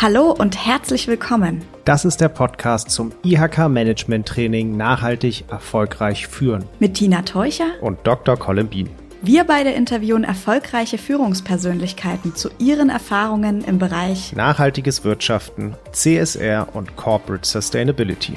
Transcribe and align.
Hallo 0.00 0.32
und 0.32 0.66
herzlich 0.66 1.06
willkommen. 1.06 1.62
Das 1.84 2.04
ist 2.04 2.20
der 2.20 2.28
Podcast 2.28 2.90
zum 2.90 3.12
IHK 3.22 3.68
Management 3.68 4.26
Training 4.26 4.76
Nachhaltig 4.76 5.44
erfolgreich 5.48 6.26
führen. 6.26 6.64
Mit 6.80 6.94
Tina 6.94 7.22
Teucher 7.22 7.66
und 7.80 7.98
Dr. 8.04 8.36
Colin 8.36 8.68
Bean. 8.68 8.90
Wir 9.24 9.44
beide 9.44 9.70
interviewen 9.70 10.24
erfolgreiche 10.24 10.98
Führungspersönlichkeiten 10.98 12.34
zu 12.34 12.50
ihren 12.58 12.88
Erfahrungen 12.90 13.62
im 13.62 13.78
Bereich 13.78 14.32
nachhaltiges 14.32 15.04
Wirtschaften, 15.04 15.76
CSR 15.92 16.66
und 16.72 16.96
Corporate 16.96 17.46
Sustainability. 17.48 18.34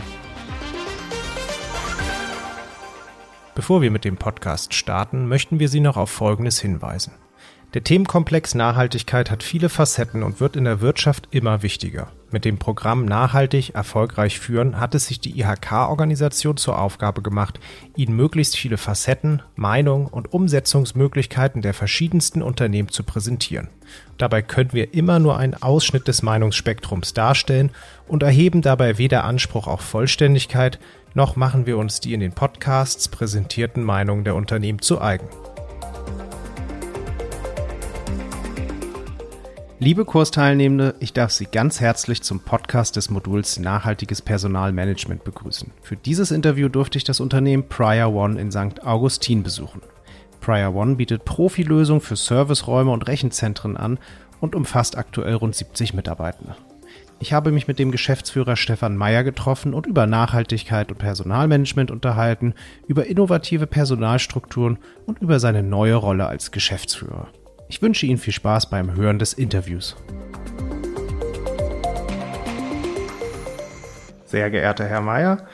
Bevor 3.65 3.81
wir 3.81 3.89
mit 3.89 4.05
dem 4.05 4.17
Podcast 4.17 4.75
starten, 4.75 5.27
möchten 5.27 5.57
wir 5.57 5.69
Sie 5.69 5.79
noch 5.79 5.97
auf 5.97 6.11
Folgendes 6.11 6.61
hinweisen. 6.61 7.13
Der 7.73 7.83
Themenkomplex 7.83 8.53
Nachhaltigkeit 8.53 9.31
hat 9.31 9.41
viele 9.41 9.69
Facetten 9.69 10.21
und 10.21 10.39
wird 10.39 10.55
in 10.55 10.65
der 10.65 10.81
Wirtschaft 10.81 11.29
immer 11.31 11.63
wichtiger. 11.63 12.11
Mit 12.29 12.45
dem 12.45 12.59
Programm 12.59 13.05
Nachhaltig 13.05 13.73
erfolgreich 13.73 14.39
führen 14.39 14.79
hat 14.79 14.93
es 14.93 15.07
sich 15.07 15.19
die 15.19 15.39
IHK-Organisation 15.39 16.57
zur 16.57 16.77
Aufgabe 16.77 17.23
gemacht, 17.23 17.59
Ihnen 17.95 18.15
möglichst 18.15 18.55
viele 18.55 18.77
Facetten, 18.77 19.41
Meinungen 19.55 20.05
und 20.05 20.31
Umsetzungsmöglichkeiten 20.31 21.63
der 21.63 21.73
verschiedensten 21.73 22.43
Unternehmen 22.43 22.89
zu 22.89 23.01
präsentieren. 23.03 23.69
Dabei 24.19 24.43
können 24.43 24.73
wir 24.73 24.93
immer 24.93 25.17
nur 25.17 25.37
einen 25.37 25.55
Ausschnitt 25.55 26.07
des 26.07 26.21
Meinungsspektrums 26.21 27.15
darstellen 27.15 27.71
und 28.07 28.21
erheben 28.21 28.61
dabei 28.61 28.99
weder 28.99 29.23
Anspruch 29.23 29.65
auf 29.65 29.81
Vollständigkeit, 29.81 30.77
noch 31.15 31.37
machen 31.37 31.65
wir 31.65 31.77
uns 31.77 32.01
die 32.01 32.13
in 32.13 32.19
den 32.19 32.33
Podcasts 32.33 33.07
präsentierten 33.07 33.83
Meinungen 33.83 34.25
der 34.25 34.35
Unternehmen 34.35 34.81
zu 34.81 35.01
eigen. 35.01 35.27
Liebe 39.79 40.05
Kursteilnehmende, 40.05 40.95
ich 40.99 41.13
darf 41.13 41.31
Sie 41.31 41.45
ganz 41.45 41.79
herzlich 41.79 42.21
zum 42.21 42.41
Podcast 42.41 42.95
des 42.95 43.09
Moduls 43.09 43.59
Nachhaltiges 43.59 44.21
Personalmanagement 44.21 45.23
begrüßen. 45.23 45.71
Für 45.81 45.95
dieses 45.95 46.31
Interview 46.31 46.69
durfte 46.69 46.97
ich 46.97 47.03
das 47.03 47.19
Unternehmen 47.19 47.67
Prior 47.67 48.13
One 48.13 48.39
in 48.39 48.51
St. 48.51 48.83
Augustin 48.83 49.43
besuchen. 49.43 49.81
Prior 50.41 50.75
One 50.75 50.95
bietet 50.95 51.23
Profilösungen 51.23 52.01
für 52.01 52.15
Serviceräume 52.15 52.91
und 52.91 53.07
Rechenzentren 53.07 53.77
an 53.77 53.99
und 54.41 54.55
umfasst 54.55 54.97
aktuell 54.97 55.35
rund 55.35 55.55
70 55.55 55.93
Mitarbeitende. 55.93 56.55
Ich 57.19 57.31
habe 57.31 57.51
mich 57.51 57.67
mit 57.67 57.79
dem 57.79 57.91
Geschäftsführer 57.91 58.57
Stefan 58.57 58.97
Meyer 58.97 59.23
getroffen 59.23 59.73
und 59.73 59.87
über 59.87 60.05
Nachhaltigkeit 60.05 60.91
und 60.91 60.97
Personalmanagement 60.97 61.89
unterhalten, 61.89 62.53
über 62.87 63.05
innovative 63.05 63.67
Personalstrukturen 63.67 64.79
und 65.05 65.21
über 65.21 65.39
seine 65.39 65.63
neue 65.63 65.95
Rolle 65.95 66.27
als 66.27 66.51
Geschäftsführer. 66.51 67.29
Ich 67.69 67.81
wünsche 67.81 68.05
Ihnen 68.05 68.17
viel 68.17 68.33
Spaß 68.33 68.69
beim 68.69 68.95
Hören 68.95 69.17
des 69.17 69.31
Interviews. 69.31 69.95
Sehr 74.25 74.51
geehrter 74.51 74.85
Herr 74.85 75.01
Mayer, 75.01 75.47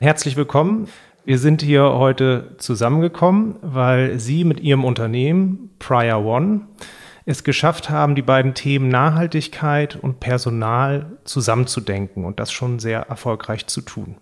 herzlich 0.00 0.36
willkommen. 0.36 0.88
Wir 1.26 1.38
sind 1.38 1.60
hier 1.60 1.82
heute 1.92 2.54
zusammengekommen, 2.56 3.56
weil 3.60 4.18
Sie 4.18 4.44
mit 4.44 4.60
Ihrem 4.60 4.84
Unternehmen 4.84 5.70
Prior 5.78 6.24
One 6.24 6.62
es 7.26 7.44
geschafft 7.44 7.90
haben, 7.90 8.14
die 8.14 8.22
beiden 8.22 8.54
Themen 8.54 8.88
Nachhaltigkeit 8.88 9.96
und 9.96 10.20
Personal 10.20 11.06
zusammenzudenken 11.24 12.24
und 12.24 12.38
das 12.38 12.52
schon 12.52 12.78
sehr 12.78 13.00
erfolgreich 13.00 13.66
zu 13.66 13.80
tun. 13.80 14.16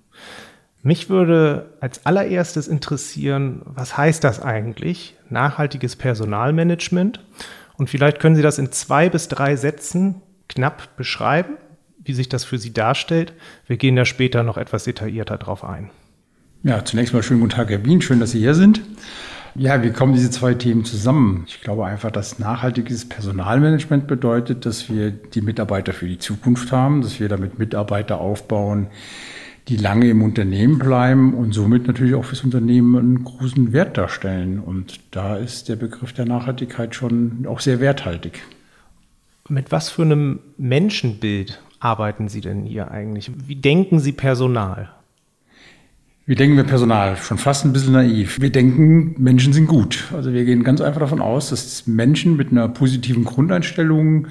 Mich 0.82 1.08
würde 1.08 1.74
als 1.80 2.06
allererstes 2.06 2.66
interessieren, 2.66 3.62
was 3.64 3.96
heißt 3.96 4.24
das 4.24 4.40
eigentlich, 4.40 5.16
nachhaltiges 5.30 5.96
Personalmanagement? 5.96 7.20
Und 7.76 7.88
vielleicht 7.88 8.20
können 8.20 8.36
Sie 8.36 8.42
das 8.42 8.58
in 8.58 8.72
zwei 8.72 9.08
bis 9.08 9.28
drei 9.28 9.56
Sätzen 9.56 10.22
knapp 10.48 10.96
beschreiben, 10.96 11.56
wie 12.04 12.14
sich 12.14 12.28
das 12.28 12.44
für 12.44 12.58
Sie 12.58 12.72
darstellt. 12.72 13.32
Wir 13.66 13.76
gehen 13.76 13.96
da 13.96 14.04
später 14.04 14.42
noch 14.42 14.56
etwas 14.56 14.84
detaillierter 14.84 15.38
drauf 15.38 15.64
ein. 15.64 15.90
Ja, 16.64 16.84
zunächst 16.84 17.14
mal 17.14 17.22
schönen 17.22 17.40
guten 17.40 17.54
Tag, 17.54 17.70
Herr 17.70 17.84
Wien. 17.84 18.02
Schön, 18.02 18.20
dass 18.20 18.32
Sie 18.32 18.40
hier 18.40 18.54
sind. 18.54 18.82
Ja, 19.54 19.82
wie 19.82 19.90
kommen 19.90 20.14
diese 20.14 20.30
zwei 20.30 20.54
Themen 20.54 20.84
zusammen? 20.84 21.44
Ich 21.46 21.60
glaube 21.60 21.84
einfach, 21.84 22.10
dass 22.10 22.38
nachhaltiges 22.38 23.08
Personalmanagement 23.08 24.06
bedeutet, 24.06 24.64
dass 24.64 24.88
wir 24.88 25.10
die 25.10 25.42
Mitarbeiter 25.42 25.92
für 25.92 26.06
die 26.06 26.18
Zukunft 26.18 26.72
haben, 26.72 27.02
dass 27.02 27.20
wir 27.20 27.28
damit 27.28 27.58
Mitarbeiter 27.58 28.20
aufbauen, 28.20 28.86
die 29.68 29.76
lange 29.76 30.08
im 30.08 30.22
Unternehmen 30.22 30.78
bleiben 30.78 31.34
und 31.34 31.52
somit 31.52 31.86
natürlich 31.86 32.14
auch 32.14 32.24
fürs 32.24 32.44
Unternehmen 32.44 32.96
einen 32.96 33.24
großen 33.24 33.72
Wert 33.72 33.98
darstellen. 33.98 34.58
Und 34.58 35.00
da 35.10 35.36
ist 35.36 35.68
der 35.68 35.76
Begriff 35.76 36.12
der 36.14 36.24
Nachhaltigkeit 36.24 36.94
schon 36.94 37.46
auch 37.46 37.60
sehr 37.60 37.78
werthaltig. 37.78 38.42
Mit 39.48 39.70
was 39.70 39.90
für 39.90 40.02
einem 40.02 40.40
Menschenbild 40.56 41.60
arbeiten 41.78 42.28
Sie 42.28 42.40
denn 42.40 42.64
hier 42.64 42.90
eigentlich? 42.90 43.30
Wie 43.46 43.56
denken 43.56 44.00
Sie 44.00 44.12
Personal? 44.12 44.90
Wie 46.24 46.36
denken 46.36 46.56
wir 46.56 46.62
Personal? 46.62 47.16
Schon 47.16 47.36
fast 47.36 47.64
ein 47.64 47.72
bisschen 47.72 47.94
naiv. 47.94 48.40
Wir 48.40 48.52
denken, 48.52 49.20
Menschen 49.20 49.52
sind 49.52 49.66
gut. 49.66 50.04
Also 50.12 50.32
wir 50.32 50.44
gehen 50.44 50.62
ganz 50.62 50.80
einfach 50.80 51.00
davon 51.00 51.20
aus, 51.20 51.50
dass 51.50 51.88
Menschen 51.88 52.36
mit 52.36 52.52
einer 52.52 52.68
positiven 52.68 53.24
Grundeinstellung 53.24 54.28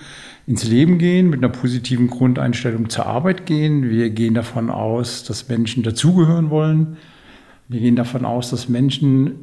ins 0.47 0.63
Leben 0.63 0.99
gehen, 0.99 1.29
mit 1.29 1.39
einer 1.39 1.51
positiven 1.51 2.07
Grundeinstellung 2.07 2.89
zur 2.89 3.07
Arbeit 3.07 3.45
gehen. 3.45 3.89
Wir 3.89 4.09
gehen 4.09 4.33
davon 4.33 4.69
aus, 4.69 5.25
dass 5.25 5.49
Menschen 5.49 5.83
dazugehören 5.83 6.49
wollen. 6.49 6.95
Wir 7.67 7.81
gehen 7.81 7.97
davon 7.97 8.23
aus, 8.23 8.51
dass 8.51 8.69
Menschen 8.69 9.41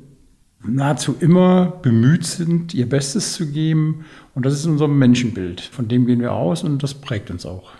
nahezu 0.67 1.17
immer 1.21 1.67
bemüht 1.83 2.25
sind, 2.25 2.73
ihr 2.73 2.89
Bestes 2.89 3.35
zu 3.35 3.53
geben. 3.53 4.07
Und 4.35 4.47
das 4.47 4.55
ist 4.55 4.65
unser 4.65 4.89
Menschenbild. 4.89 5.61
Von 5.61 5.89
dem 5.89 6.07
gehen 6.07 6.21
wir 6.21 6.33
aus 6.33 6.65
und 6.65 6.83
das 6.83 6.95
prägt 6.95 7.31
uns 7.31 7.45
auch. 7.45 7.73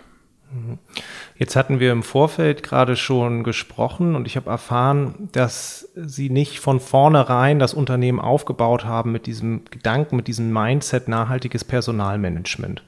Jetzt 1.37 1.55
hatten 1.55 1.79
wir 1.79 1.91
im 1.91 2.03
Vorfeld 2.03 2.63
gerade 2.63 2.95
schon 2.95 3.43
gesprochen 3.43 4.15
und 4.15 4.25
ich 4.25 4.35
habe 4.35 4.49
erfahren, 4.49 5.29
dass 5.31 5.89
Sie 5.95 6.29
nicht 6.29 6.59
von 6.59 6.79
vornherein 6.79 7.59
das 7.59 7.73
Unternehmen 7.73 8.19
aufgebaut 8.19 8.85
haben 8.85 9.11
mit 9.11 9.25
diesem 9.25 9.65
Gedanken, 9.65 10.15
mit 10.15 10.27
diesem 10.27 10.51
Mindset 10.51 11.07
nachhaltiges 11.07 11.63
Personalmanagement. 11.63 12.83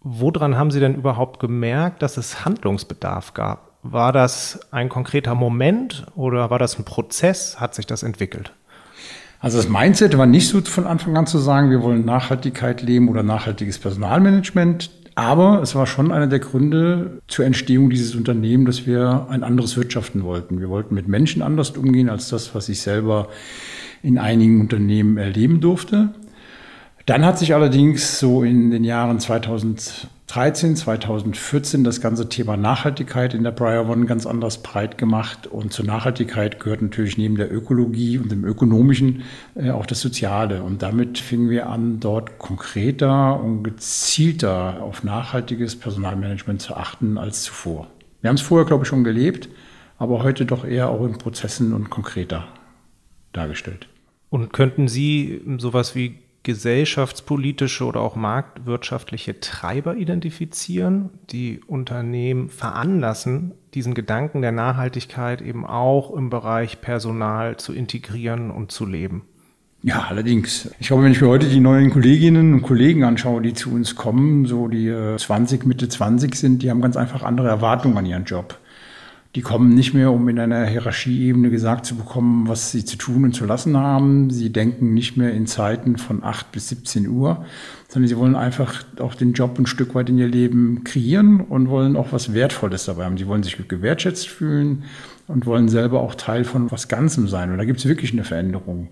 Woran 0.00 0.56
haben 0.58 0.70
Sie 0.70 0.80
denn 0.80 0.94
überhaupt 0.94 1.40
gemerkt, 1.40 2.02
dass 2.02 2.18
es 2.18 2.44
Handlungsbedarf 2.44 3.32
gab? 3.32 3.72
War 3.82 4.12
das 4.12 4.60
ein 4.70 4.88
konkreter 4.88 5.34
Moment 5.34 6.06
oder 6.14 6.50
war 6.50 6.58
das 6.58 6.78
ein 6.78 6.84
Prozess? 6.84 7.60
Hat 7.60 7.74
sich 7.74 7.86
das 7.86 8.02
entwickelt? 8.02 8.52
Also 9.40 9.58
das 9.58 9.68
Mindset 9.68 10.16
war 10.16 10.26
nicht 10.26 10.48
so 10.48 10.60
von 10.62 10.86
Anfang 10.86 11.16
an 11.16 11.26
zu 11.26 11.38
sagen, 11.38 11.70
wir 11.70 11.82
wollen 11.82 12.04
Nachhaltigkeit 12.04 12.80
leben 12.80 13.08
oder 13.08 13.22
nachhaltiges 13.22 13.78
Personalmanagement. 13.78 14.90
Aber 15.16 15.62
es 15.62 15.74
war 15.74 15.86
schon 15.86 16.10
einer 16.10 16.26
der 16.26 16.40
Gründe 16.40 17.22
zur 17.28 17.44
Entstehung 17.44 17.88
dieses 17.88 18.16
Unternehmens, 18.16 18.78
dass 18.78 18.86
wir 18.86 19.26
ein 19.30 19.44
anderes 19.44 19.76
Wirtschaften 19.76 20.24
wollten. 20.24 20.60
Wir 20.60 20.68
wollten 20.68 20.94
mit 20.94 21.06
Menschen 21.06 21.40
anders 21.40 21.70
umgehen 21.70 22.08
als 22.08 22.28
das, 22.28 22.54
was 22.54 22.68
ich 22.68 22.80
selber 22.80 23.28
in 24.02 24.18
einigen 24.18 24.60
Unternehmen 24.60 25.16
erleben 25.16 25.60
durfte. 25.60 26.10
Dann 27.06 27.24
hat 27.24 27.38
sich 27.38 27.54
allerdings 27.54 28.18
so 28.18 28.42
in 28.42 28.70
den 28.70 28.82
Jahren 28.82 29.20
2000 29.20 30.08
2013, 30.26 30.76
2014 30.76 31.84
das 31.84 32.00
ganze 32.00 32.28
Thema 32.30 32.56
Nachhaltigkeit 32.56 33.34
in 33.34 33.44
der 33.44 33.50
Briar 33.50 33.88
One 33.88 34.06
ganz 34.06 34.26
anders 34.26 34.62
breit 34.62 34.96
gemacht. 34.96 35.46
Und 35.46 35.72
zur 35.72 35.84
Nachhaltigkeit 35.84 36.60
gehört 36.60 36.80
natürlich 36.80 37.18
neben 37.18 37.36
der 37.36 37.52
Ökologie 37.52 38.18
und 38.18 38.32
dem 38.32 38.44
Ökonomischen 38.44 39.22
äh, 39.54 39.70
auch 39.70 39.84
das 39.84 40.00
Soziale. 40.00 40.62
Und 40.62 40.82
damit 40.82 41.18
fingen 41.18 41.50
wir 41.50 41.68
an, 41.68 42.00
dort 42.00 42.38
konkreter 42.38 43.38
und 43.38 43.64
gezielter 43.64 44.82
auf 44.82 45.04
nachhaltiges 45.04 45.76
Personalmanagement 45.76 46.62
zu 46.62 46.74
achten 46.74 47.18
als 47.18 47.42
zuvor. 47.42 47.88
Wir 48.22 48.28
haben 48.28 48.36
es 48.36 48.42
vorher, 48.42 48.66
glaube 48.66 48.84
ich, 48.84 48.88
schon 48.88 49.04
gelebt, 49.04 49.50
aber 49.98 50.22
heute 50.22 50.46
doch 50.46 50.64
eher 50.64 50.88
auch 50.88 51.04
in 51.04 51.18
Prozessen 51.18 51.74
und 51.74 51.90
konkreter 51.90 52.48
dargestellt. 53.32 53.88
Und 54.30 54.54
könnten 54.54 54.88
Sie 54.88 55.42
sowas 55.58 55.94
wie 55.94 56.23
gesellschaftspolitische 56.44 57.84
oder 57.84 58.00
auch 58.00 58.14
marktwirtschaftliche 58.14 59.40
Treiber 59.40 59.96
identifizieren, 59.96 61.10
die 61.30 61.60
Unternehmen 61.66 62.50
veranlassen, 62.50 63.52
diesen 63.74 63.94
Gedanken 63.94 64.42
der 64.42 64.52
Nachhaltigkeit 64.52 65.42
eben 65.42 65.66
auch 65.66 66.14
im 66.14 66.30
Bereich 66.30 66.80
Personal 66.80 67.56
zu 67.56 67.72
integrieren 67.72 68.50
und 68.50 68.70
zu 68.70 68.86
leben. 68.86 69.22
Ja, 69.82 70.06
allerdings. 70.08 70.70
Ich 70.78 70.86
glaube, 70.86 71.02
wenn 71.02 71.12
ich 71.12 71.20
mir 71.20 71.28
heute 71.28 71.48
die 71.48 71.60
neuen 71.60 71.90
Kolleginnen 71.90 72.54
und 72.54 72.62
Kollegen 72.62 73.04
anschaue, 73.04 73.42
die 73.42 73.52
zu 73.52 73.70
uns 73.70 73.96
kommen, 73.96 74.46
so 74.46 74.68
die 74.68 74.90
20, 75.16 75.62
äh, 75.62 75.66
Mitte 75.66 75.88
20 75.88 76.34
sind, 76.34 76.62
die 76.62 76.70
haben 76.70 76.80
ganz 76.80 76.96
einfach 76.96 77.22
andere 77.22 77.48
Erwartungen 77.48 77.98
an 77.98 78.06
ihren 78.06 78.24
Job. 78.24 78.58
Die 79.34 79.42
kommen 79.42 79.74
nicht 79.74 79.94
mehr, 79.94 80.12
um 80.12 80.28
in 80.28 80.38
einer 80.38 80.64
Hierarchieebene 80.64 81.50
gesagt 81.50 81.86
zu 81.86 81.96
bekommen, 81.96 82.46
was 82.46 82.70
sie 82.70 82.84
zu 82.84 82.96
tun 82.96 83.24
und 83.24 83.34
zu 83.34 83.44
lassen 83.44 83.76
haben. 83.76 84.30
Sie 84.30 84.52
denken 84.52 84.94
nicht 84.94 85.16
mehr 85.16 85.32
in 85.32 85.48
Zeiten 85.48 85.96
von 85.96 86.22
8 86.22 86.52
bis 86.52 86.68
17 86.68 87.08
Uhr, 87.08 87.44
sondern 87.88 88.08
sie 88.08 88.16
wollen 88.16 88.36
einfach 88.36 88.84
auch 89.00 89.16
den 89.16 89.32
Job 89.32 89.58
ein 89.58 89.66
Stück 89.66 89.96
weit 89.96 90.08
in 90.08 90.18
ihr 90.18 90.28
Leben 90.28 90.84
kreieren 90.84 91.40
und 91.40 91.68
wollen 91.68 91.96
auch 91.96 92.12
was 92.12 92.32
Wertvolles 92.32 92.84
dabei 92.84 93.06
haben. 93.06 93.18
Sie 93.18 93.26
wollen 93.26 93.42
sich 93.42 93.56
gewertschätzt 93.66 94.28
fühlen 94.28 94.84
und 95.26 95.46
wollen 95.46 95.68
selber 95.68 96.00
auch 96.00 96.14
Teil 96.14 96.44
von 96.44 96.70
was 96.70 96.86
Ganzem 96.86 97.26
sein. 97.26 97.50
Und 97.50 97.58
da 97.58 97.64
gibt 97.64 97.80
es 97.80 97.86
wirklich 97.86 98.12
eine 98.12 98.22
Veränderung. 98.22 98.90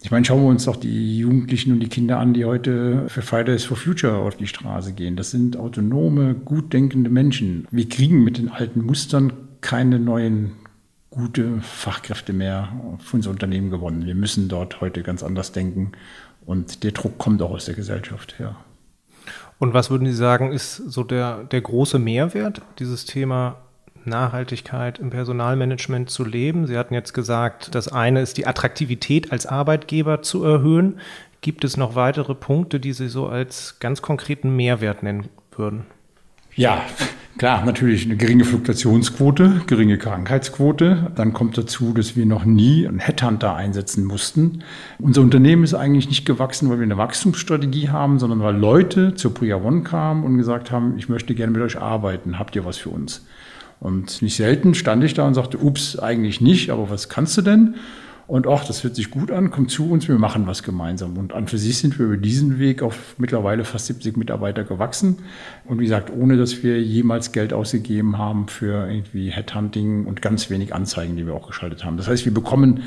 Ich 0.00 0.12
meine, 0.12 0.24
schauen 0.24 0.42
wir 0.42 0.48
uns 0.48 0.66
doch 0.66 0.76
die 0.76 1.18
Jugendlichen 1.18 1.72
und 1.72 1.80
die 1.80 1.88
Kinder 1.88 2.18
an, 2.18 2.32
die 2.32 2.44
heute 2.44 3.08
für 3.08 3.20
Fridays 3.20 3.64
for 3.64 3.76
Future 3.76 4.16
auf 4.16 4.36
die 4.36 4.46
Straße 4.46 4.92
gehen. 4.92 5.16
Das 5.16 5.32
sind 5.32 5.56
autonome, 5.56 6.34
gut 6.34 6.72
denkende 6.72 7.10
Menschen. 7.10 7.66
Wir 7.72 7.88
kriegen 7.88 8.22
mit 8.22 8.38
den 8.38 8.48
alten 8.48 8.84
Mustern 8.84 9.32
keine 9.60 9.98
neuen 9.98 10.52
gute 11.10 11.60
Fachkräfte 11.62 12.32
mehr 12.32 12.68
für 13.00 13.16
unser 13.16 13.30
Unternehmen 13.30 13.70
gewonnen. 13.70 14.06
Wir 14.06 14.14
müssen 14.14 14.48
dort 14.48 14.80
heute 14.80 15.02
ganz 15.02 15.24
anders 15.24 15.50
denken 15.50 15.92
und 16.46 16.84
der 16.84 16.92
Druck 16.92 17.18
kommt 17.18 17.42
auch 17.42 17.50
aus 17.50 17.64
der 17.64 17.74
Gesellschaft 17.74 18.38
her. 18.38 18.56
Und 19.58 19.74
was 19.74 19.90
würden 19.90 20.06
Sie 20.06 20.14
sagen, 20.14 20.52
ist 20.52 20.76
so 20.76 21.02
der, 21.02 21.42
der 21.44 21.60
große 21.60 21.98
Mehrwert, 21.98 22.62
dieses 22.78 23.04
Thema 23.04 23.56
Nachhaltigkeit 24.04 24.98
im 24.98 25.10
Personalmanagement 25.10 26.10
zu 26.10 26.24
leben? 26.24 26.66
Sie 26.66 26.76
hatten 26.76 26.94
jetzt 26.94 27.14
gesagt, 27.14 27.74
das 27.74 27.88
eine 27.88 28.20
ist 28.20 28.36
die 28.36 28.46
Attraktivität 28.46 29.32
als 29.32 29.46
Arbeitgeber 29.46 30.22
zu 30.22 30.44
erhöhen. 30.44 31.00
Gibt 31.40 31.64
es 31.64 31.76
noch 31.76 31.94
weitere 31.94 32.34
Punkte, 32.34 32.80
die 32.80 32.92
Sie 32.92 33.08
so 33.08 33.28
als 33.28 33.78
ganz 33.80 34.02
konkreten 34.02 34.56
Mehrwert 34.56 35.02
nennen 35.02 35.28
würden? 35.52 35.86
Ja, 36.58 36.82
klar, 37.38 37.64
natürlich 37.64 38.04
eine 38.04 38.16
geringe 38.16 38.44
Fluktuationsquote, 38.44 39.62
geringe 39.68 39.96
Krankheitsquote. 39.96 41.12
Dann 41.14 41.32
kommt 41.32 41.56
dazu, 41.56 41.92
dass 41.92 42.16
wir 42.16 42.26
noch 42.26 42.44
nie 42.44 42.88
einen 42.88 42.98
Headhunter 42.98 43.54
einsetzen 43.54 44.04
mussten. 44.04 44.64
Unser 44.98 45.20
Unternehmen 45.22 45.62
ist 45.62 45.74
eigentlich 45.74 46.08
nicht 46.08 46.26
gewachsen, 46.26 46.68
weil 46.68 46.78
wir 46.78 46.84
eine 46.84 46.96
Wachstumsstrategie 46.96 47.90
haben, 47.90 48.18
sondern 48.18 48.40
weil 48.40 48.56
Leute 48.56 49.14
zur 49.14 49.32
Priya 49.34 49.58
One 49.58 49.84
kamen 49.84 50.24
und 50.24 50.36
gesagt 50.36 50.72
haben, 50.72 50.98
ich 50.98 51.08
möchte 51.08 51.36
gerne 51.36 51.52
mit 51.52 51.62
euch 51.62 51.80
arbeiten, 51.80 52.40
habt 52.40 52.56
ihr 52.56 52.64
was 52.64 52.78
für 52.78 52.90
uns? 52.90 53.24
Und 53.80 54.22
nicht 54.22 54.36
selten 54.36 54.74
stand 54.74 55.04
ich 55.04 55.14
da 55.14 55.26
und 55.26 55.34
sagte, 55.34 55.58
ups, 55.58 55.98
eigentlich 55.98 56.40
nicht, 56.40 56.70
aber 56.70 56.90
was 56.90 57.08
kannst 57.08 57.36
du 57.36 57.42
denn? 57.42 57.76
Und 58.28 58.46
ach, 58.46 58.66
das 58.66 58.84
hört 58.84 58.94
sich 58.94 59.10
gut 59.10 59.30
an, 59.30 59.50
komm 59.50 59.70
zu 59.70 59.90
uns, 59.90 60.06
wir 60.06 60.18
machen 60.18 60.46
was 60.46 60.62
gemeinsam. 60.62 61.16
Und 61.16 61.32
an 61.32 61.48
für 61.48 61.56
sich 61.56 61.78
sind 61.78 61.98
wir 61.98 62.04
über 62.04 62.18
diesen 62.18 62.58
Weg 62.58 62.82
auf 62.82 63.14
mittlerweile 63.16 63.64
fast 63.64 63.86
70 63.86 64.18
Mitarbeiter 64.18 64.64
gewachsen. 64.64 65.20
Und 65.64 65.78
wie 65.78 65.84
gesagt, 65.84 66.12
ohne 66.14 66.36
dass 66.36 66.62
wir 66.62 66.82
jemals 66.82 67.32
Geld 67.32 67.54
ausgegeben 67.54 68.18
haben 68.18 68.48
für 68.48 68.86
irgendwie 68.86 69.30
Headhunting 69.30 70.04
und 70.04 70.20
ganz 70.20 70.50
wenig 70.50 70.74
Anzeigen, 70.74 71.16
die 71.16 71.24
wir 71.24 71.32
auch 71.32 71.46
geschaltet 71.46 71.86
haben. 71.86 71.96
Das 71.96 72.06
heißt, 72.06 72.26
wir 72.26 72.34
bekommen 72.34 72.82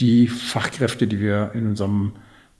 die 0.00 0.26
Fachkräfte, 0.26 1.06
die 1.06 1.20
wir 1.20 1.52
in 1.54 1.68
unserem 1.68 2.14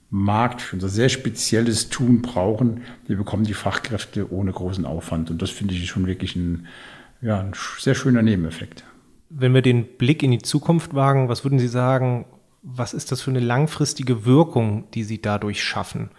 Markt 0.09 0.61
für 0.61 0.77
unser 0.77 0.87
sehr 0.87 1.09
spezielles 1.09 1.89
Tun 1.89 2.21
brauchen. 2.21 2.83
Wir 3.05 3.17
bekommen 3.17 3.43
die 3.43 3.53
Fachkräfte 3.53 4.31
ohne 4.31 4.53
großen 4.53 4.85
Aufwand. 4.85 5.29
Und 5.29 5.41
das 5.41 5.49
finde 5.49 5.73
ich 5.73 5.87
schon 5.87 6.07
wirklich 6.07 6.37
ein 6.37 6.67
ja, 7.23 7.39
ein 7.39 7.53
sehr 7.79 7.95
schöner 7.95 8.21
Nebeneffekt. 8.21 8.83
Wenn 9.29 9.53
wir 9.53 9.61
den 9.61 9.97
Blick 9.97 10.21
in 10.21 10.31
die 10.31 10.41
Zukunft 10.41 10.93
wagen, 10.93 11.29
was 11.29 11.43
würden 11.43 11.57
Sie 11.57 11.67
sagen, 11.67 12.25
was 12.61 12.93
ist 12.93 13.11
das 13.11 13.21
für 13.21 13.31
eine 13.31 13.39
langfristige 13.39 14.25
Wirkung, 14.25 14.89
die 14.91 15.03
Sie 15.03 15.21
dadurch 15.21 15.63
schaffen? 15.63 16.11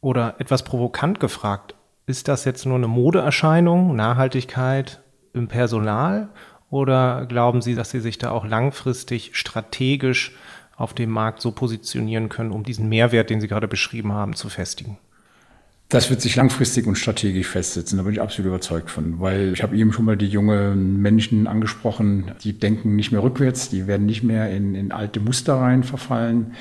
Oder 0.00 0.36
etwas 0.38 0.64
provokant 0.64 1.20
gefragt, 1.20 1.74
ist 2.06 2.28
das 2.28 2.44
jetzt 2.44 2.66
nur 2.66 2.76
eine 2.76 2.88
Modeerscheinung, 2.88 3.96
Nachhaltigkeit 3.96 5.02
im 5.32 5.48
Personal? 5.48 6.28
Oder 6.70 7.26
glauben 7.26 7.62
Sie, 7.62 7.74
dass 7.74 7.90
Sie 7.90 8.00
sich 8.00 8.18
da 8.18 8.30
auch 8.30 8.44
langfristig 8.44 9.30
strategisch 9.34 10.36
auf 10.76 10.94
dem 10.94 11.10
Markt 11.10 11.40
so 11.40 11.52
positionieren 11.52 12.28
können, 12.28 12.52
um 12.52 12.62
diesen 12.62 12.88
Mehrwert, 12.88 13.30
den 13.30 13.40
Sie 13.40 13.48
gerade 13.48 13.68
beschrieben 13.68 14.12
haben, 14.12 14.34
zu 14.34 14.48
festigen? 14.48 14.98
Das 15.90 16.10
wird 16.10 16.20
sich 16.20 16.36
langfristig 16.36 16.86
und 16.86 16.96
strategisch 16.96 17.46
festsetzen, 17.46 17.96
da 17.96 18.02
bin 18.02 18.12
ich 18.12 18.20
absolut 18.20 18.48
überzeugt 18.50 18.90
von, 18.90 19.20
weil 19.20 19.54
ich 19.54 19.62
habe 19.62 19.74
eben 19.74 19.90
schon 19.90 20.04
mal 20.04 20.18
die 20.18 20.26
jungen 20.26 21.00
Menschen 21.00 21.46
angesprochen, 21.46 22.32
die 22.44 22.52
denken 22.52 22.94
nicht 22.94 23.10
mehr 23.10 23.22
rückwärts, 23.22 23.70
die 23.70 23.86
werden 23.86 24.04
nicht 24.04 24.22
mehr 24.22 24.50
in, 24.54 24.74
in 24.74 24.92
alte 24.92 25.18
Muster 25.18 25.54
rein 25.54 25.84
verfallen. 25.84 26.52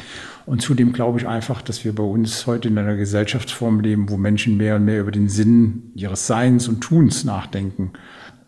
Und 0.45 0.62
zudem 0.62 0.94
glaube 0.94 1.19
ich 1.19 1.27
einfach, 1.27 1.62
dass 1.62 1.83
wir 1.83 1.94
bei 1.94 2.03
uns 2.03 2.47
heute 2.47 2.69
in 2.69 2.77
einer 2.77 2.95
Gesellschaftsform 2.95 3.81
leben, 3.81 4.07
wo 4.07 4.15
Menschen 4.15 4.56
mehr 4.56 4.77
und 4.77 4.85
mehr 4.85 5.01
über 5.01 5.12
den 5.12 5.27
Sinn 5.27 5.91
ihres 5.94 6.25
Seins 6.25 6.69
und 6.69 6.79
Tuns 6.79 7.25
nachdenken. 7.25 7.91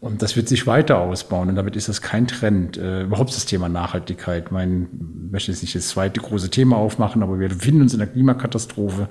Und 0.01 0.21
das 0.21 0.37
wird 0.37 0.47
sich 0.47 0.65
weiter 0.65 0.99
ausbauen. 0.99 1.49
Und 1.49 1.55
damit 1.55 1.75
ist 1.75 1.89
das 1.89 2.01
kein 2.01 2.25
Trend. 2.25 2.77
Äh, 2.77 3.03
überhaupt 3.03 3.35
das 3.35 3.45
Thema 3.45 3.67
Nachhaltigkeit. 3.67 4.45
Ich 4.45 4.51
möchte 4.51 5.51
jetzt 5.51 5.61
nicht 5.61 5.75
das 5.75 5.89
zweite 5.89 6.21
große 6.21 6.49
Thema 6.49 6.77
aufmachen, 6.77 7.21
aber 7.21 7.39
wir 7.39 7.49
befinden 7.49 7.81
uns 7.81 7.91
in 7.91 7.99
der 7.99 8.07
Klimakatastrophe. 8.07 9.09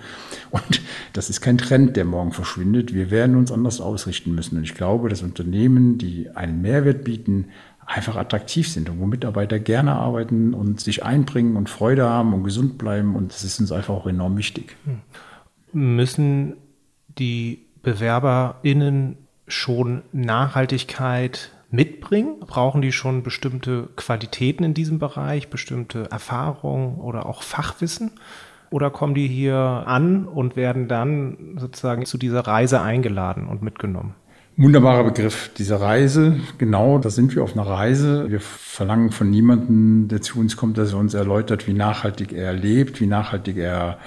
Und 0.50 0.80
das 1.12 1.28
ist 1.28 1.42
kein 1.42 1.58
Trend, 1.58 1.96
der 1.96 2.06
morgen 2.06 2.32
verschwindet. 2.32 2.94
Wir 2.94 3.10
werden 3.10 3.36
uns 3.36 3.52
anders 3.52 3.82
ausrichten 3.82 4.34
müssen. 4.34 4.56
Und 4.56 4.64
ich 4.64 4.74
glaube, 4.74 5.10
dass 5.10 5.22
Unternehmen, 5.22 5.98
die 5.98 6.30
einen 6.30 6.62
Mehrwert 6.62 7.04
bieten, 7.04 7.48
einfach 7.84 8.16
attraktiv 8.16 8.68
sind 8.68 8.88
und 8.88 8.98
wo 8.98 9.06
Mitarbeiter 9.06 9.58
gerne 9.58 9.94
arbeiten 9.94 10.54
und 10.54 10.80
sich 10.80 11.04
einbringen 11.04 11.56
und 11.56 11.68
Freude 11.68 12.08
haben 12.08 12.32
und 12.32 12.44
gesund 12.44 12.78
bleiben. 12.78 13.14
Und 13.14 13.32
das 13.32 13.44
ist 13.44 13.60
uns 13.60 13.72
einfach 13.72 13.92
auch 13.92 14.06
enorm 14.06 14.38
wichtig. 14.38 14.76
Müssen 15.72 16.56
die 17.18 17.66
BewerberInnen 17.82 19.27
schon 19.48 20.02
Nachhaltigkeit 20.12 21.50
mitbringen? 21.70 22.40
Brauchen 22.40 22.82
die 22.82 22.92
schon 22.92 23.22
bestimmte 23.22 23.88
Qualitäten 23.96 24.64
in 24.64 24.74
diesem 24.74 24.98
Bereich, 24.98 25.48
bestimmte 25.48 26.10
Erfahrungen 26.10 26.96
oder 26.96 27.26
auch 27.26 27.42
Fachwissen? 27.42 28.12
Oder 28.70 28.90
kommen 28.90 29.14
die 29.14 29.28
hier 29.28 29.56
an 29.56 30.26
und 30.26 30.56
werden 30.56 30.88
dann 30.88 31.56
sozusagen 31.58 32.04
zu 32.04 32.18
dieser 32.18 32.40
Reise 32.40 32.82
eingeladen 32.82 33.48
und 33.48 33.62
mitgenommen? 33.62 34.14
Wunderbarer 34.60 35.04
Begriff, 35.04 35.52
diese 35.56 35.80
Reise. 35.80 36.40
Genau, 36.58 36.98
da 36.98 37.10
sind 37.10 37.32
wir 37.34 37.44
auf 37.44 37.52
einer 37.52 37.66
Reise. 37.66 38.28
Wir 38.28 38.40
verlangen 38.40 39.12
von 39.12 39.30
niemandem, 39.30 40.08
der 40.08 40.20
zu 40.20 40.40
uns 40.40 40.56
kommt, 40.56 40.76
dass 40.76 40.92
er 40.92 40.98
uns 40.98 41.14
erläutert, 41.14 41.68
wie 41.68 41.74
nachhaltig 41.74 42.32
er 42.32 42.52
lebt, 42.54 43.00
wie 43.00 43.06
nachhaltig 43.06 43.56
er 43.56 43.98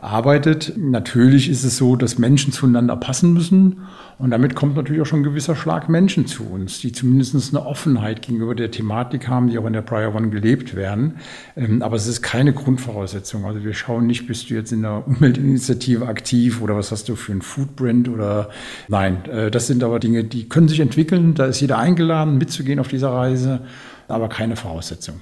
arbeitet. 0.00 0.74
Natürlich 0.76 1.48
ist 1.48 1.64
es 1.64 1.76
so, 1.76 1.96
dass 1.96 2.18
Menschen 2.18 2.52
zueinander 2.52 2.96
passen 2.96 3.32
müssen. 3.32 3.82
Und 4.18 4.30
damit 4.30 4.54
kommt 4.54 4.76
natürlich 4.76 5.02
auch 5.02 5.06
schon 5.06 5.20
ein 5.20 5.24
gewisser 5.24 5.54
Schlag 5.54 5.88
Menschen 5.88 6.26
zu 6.26 6.44
uns, 6.44 6.80
die 6.80 6.92
zumindest 6.92 7.54
eine 7.54 7.64
Offenheit 7.64 8.22
gegenüber 8.22 8.54
der 8.54 8.70
Thematik 8.70 9.28
haben, 9.28 9.48
die 9.48 9.58
auch 9.58 9.66
in 9.66 9.72
der 9.72 9.82
Prior 9.82 10.14
One 10.14 10.30
gelebt 10.30 10.74
werden. 10.74 11.18
Ähm, 11.56 11.82
aber 11.82 11.96
es 11.96 12.06
ist 12.06 12.22
keine 12.22 12.52
Grundvoraussetzung. 12.52 13.44
Also 13.44 13.62
wir 13.64 13.74
schauen 13.74 14.06
nicht, 14.06 14.26
bist 14.26 14.50
du 14.50 14.54
jetzt 14.54 14.72
in 14.72 14.82
der 14.82 15.06
Umweltinitiative 15.06 16.06
aktiv 16.06 16.60
oder 16.60 16.76
was 16.76 16.90
hast 16.90 17.08
du 17.08 17.16
für 17.16 17.32
ein 17.32 17.42
Footprint 17.42 18.08
oder 18.08 18.50
nein. 18.88 19.24
Äh, 19.26 19.50
das 19.50 19.68
sind 19.68 19.84
aber 19.84 20.00
Dinge, 20.00 20.24
die 20.24 20.48
können 20.48 20.68
sich 20.68 20.80
entwickeln. 20.80 21.34
Da 21.34 21.46
ist 21.46 21.60
jeder 21.60 21.78
eingeladen, 21.78 22.38
mitzugehen 22.38 22.80
auf 22.80 22.88
dieser 22.88 23.10
Reise, 23.10 23.60
aber 24.08 24.28
keine 24.28 24.56
Voraussetzung. 24.56 25.20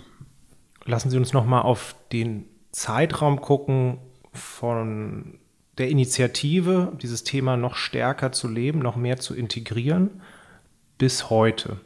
Lassen 0.87 1.11
Sie 1.11 1.17
uns 1.17 1.33
nochmal 1.33 1.63
auf 1.63 1.97
den 2.13 2.45
Zeitraum 2.71 3.41
gucken, 3.41 3.99
von 4.37 5.39
der 5.79 5.89
Initiative, 5.89 6.93
dieses 7.01 7.25
Thema 7.25 7.57
noch 7.57 7.75
stärker 7.75 8.33
zu 8.33 8.49
leben, 8.49 8.79
noch 8.79 8.97
mehr 8.97 9.19
zu 9.19 9.35
integrieren, 9.35 10.23
bis 10.99 11.29
heute. 11.29 11.79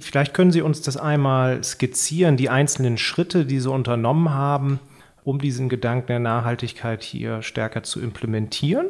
Vielleicht 0.00 0.34
können 0.34 0.52
Sie 0.52 0.62
uns 0.62 0.82
das 0.82 0.96
einmal 0.96 1.64
skizzieren, 1.64 2.36
die 2.36 2.50
einzelnen 2.50 2.98
Schritte, 2.98 3.46
die 3.46 3.60
Sie 3.60 3.70
unternommen 3.70 4.30
haben, 4.30 4.80
um 5.24 5.40
diesen 5.40 5.68
Gedanken 5.68 6.06
der 6.08 6.20
Nachhaltigkeit 6.20 7.02
hier 7.02 7.42
stärker 7.42 7.82
zu 7.82 8.00
implementieren. 8.00 8.86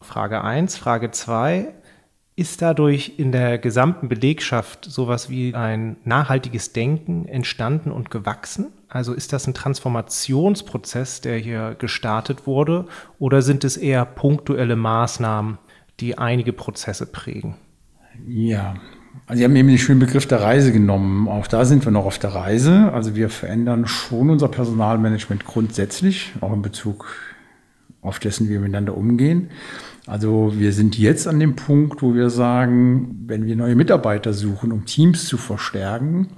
Frage 0.00 0.42
1. 0.42 0.76
Frage 0.76 1.10
2. 1.10 1.74
Ist 2.34 2.62
dadurch 2.62 3.14
in 3.18 3.30
der 3.30 3.58
gesamten 3.58 4.08
Belegschaft 4.08 4.86
sowas 4.86 5.28
wie 5.28 5.54
ein 5.54 5.96
nachhaltiges 6.04 6.72
Denken 6.72 7.26
entstanden 7.26 7.90
und 7.90 8.10
gewachsen? 8.10 8.72
Also 8.88 9.12
ist 9.12 9.34
das 9.34 9.46
ein 9.46 9.54
Transformationsprozess, 9.54 11.20
der 11.20 11.36
hier 11.36 11.76
gestartet 11.78 12.46
wurde, 12.46 12.86
oder 13.18 13.42
sind 13.42 13.64
es 13.64 13.76
eher 13.76 14.06
punktuelle 14.06 14.76
Maßnahmen, 14.76 15.58
die 16.00 16.16
einige 16.16 16.54
Prozesse 16.54 17.04
prägen? 17.04 17.56
Ja, 18.26 18.74
also 19.26 19.38
Sie 19.38 19.44
haben 19.44 19.56
eben 19.56 19.68
den 19.68 19.78
schönen 19.78 20.00
Begriff 20.00 20.26
der 20.26 20.40
Reise 20.40 20.72
genommen. 20.72 21.28
Auch 21.28 21.46
da 21.46 21.64
sind 21.64 21.84
wir 21.84 21.92
noch 21.92 22.06
auf 22.06 22.18
der 22.18 22.34
Reise. 22.34 22.92
Also 22.92 23.14
wir 23.14 23.28
verändern 23.28 23.86
schon 23.86 24.30
unser 24.30 24.48
Personalmanagement 24.48 25.44
grundsätzlich, 25.44 26.32
auch 26.40 26.52
in 26.52 26.62
Bezug 26.62 27.06
auf 28.02 28.18
dessen, 28.18 28.48
wir 28.48 28.60
miteinander 28.60 28.96
umgehen. 28.96 29.48
Also 30.06 30.52
wir 30.56 30.72
sind 30.72 30.98
jetzt 30.98 31.28
an 31.28 31.38
dem 31.38 31.54
Punkt, 31.54 32.02
wo 32.02 32.14
wir 32.14 32.28
sagen, 32.28 33.24
wenn 33.26 33.46
wir 33.46 33.56
neue 33.56 33.76
Mitarbeiter 33.76 34.32
suchen, 34.32 34.72
um 34.72 34.84
Teams 34.84 35.26
zu 35.26 35.38
verstärken, 35.38 36.28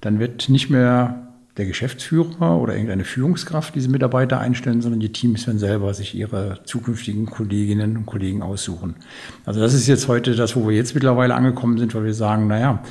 dann 0.00 0.18
wird 0.18 0.48
nicht 0.48 0.70
mehr 0.70 1.28
der 1.58 1.66
Geschäftsführer 1.66 2.56
oder 2.56 2.72
irgendeine 2.74 3.04
Führungskraft 3.04 3.74
diese 3.74 3.90
Mitarbeiter 3.90 4.38
einstellen, 4.38 4.80
sondern 4.80 5.00
die 5.00 5.12
Teams 5.12 5.46
werden 5.46 5.58
selber 5.58 5.92
sich 5.92 6.14
ihre 6.14 6.60
zukünftigen 6.64 7.26
Kolleginnen 7.26 7.96
und 7.96 8.06
Kollegen 8.06 8.42
aussuchen. 8.42 8.94
Also 9.44 9.60
das 9.60 9.74
ist 9.74 9.88
jetzt 9.88 10.08
heute 10.08 10.36
das, 10.36 10.56
wo 10.56 10.68
wir 10.68 10.76
jetzt 10.76 10.94
mittlerweile 10.94 11.34
angekommen 11.34 11.76
sind, 11.76 11.94
weil 11.94 12.04
wir 12.04 12.14
sagen, 12.14 12.46
naja, 12.46 12.82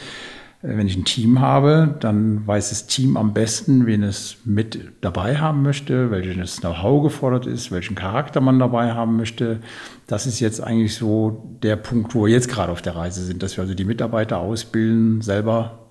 wenn 0.75 0.87
ich 0.87 0.97
ein 0.97 1.05
Team 1.05 1.39
habe, 1.39 1.95
dann 1.99 2.45
weiß 2.45 2.69
das 2.69 2.87
Team 2.87 3.15
am 3.15 3.33
besten, 3.33 3.85
wen 3.85 4.03
es 4.03 4.37
mit 4.43 4.79
dabei 5.01 5.37
haben 5.37 5.61
möchte, 5.61 6.11
welches 6.11 6.57
Know-how 6.57 7.03
gefordert 7.03 7.45
ist, 7.45 7.71
welchen 7.71 7.95
Charakter 7.95 8.41
man 8.41 8.59
dabei 8.59 8.91
haben 8.91 9.15
möchte. 9.15 9.61
Das 10.07 10.27
ist 10.27 10.39
jetzt 10.41 10.61
eigentlich 10.61 10.95
so 10.95 11.57
der 11.63 11.77
Punkt, 11.77 12.13
wo 12.13 12.25
wir 12.25 12.33
jetzt 12.33 12.49
gerade 12.49 12.71
auf 12.71 12.81
der 12.81 12.95
Reise 12.95 13.23
sind, 13.23 13.43
dass 13.43 13.55
wir 13.55 13.61
also 13.61 13.75
die 13.75 13.85
Mitarbeiter 13.85 14.39
ausbilden, 14.39 15.21
selber 15.21 15.87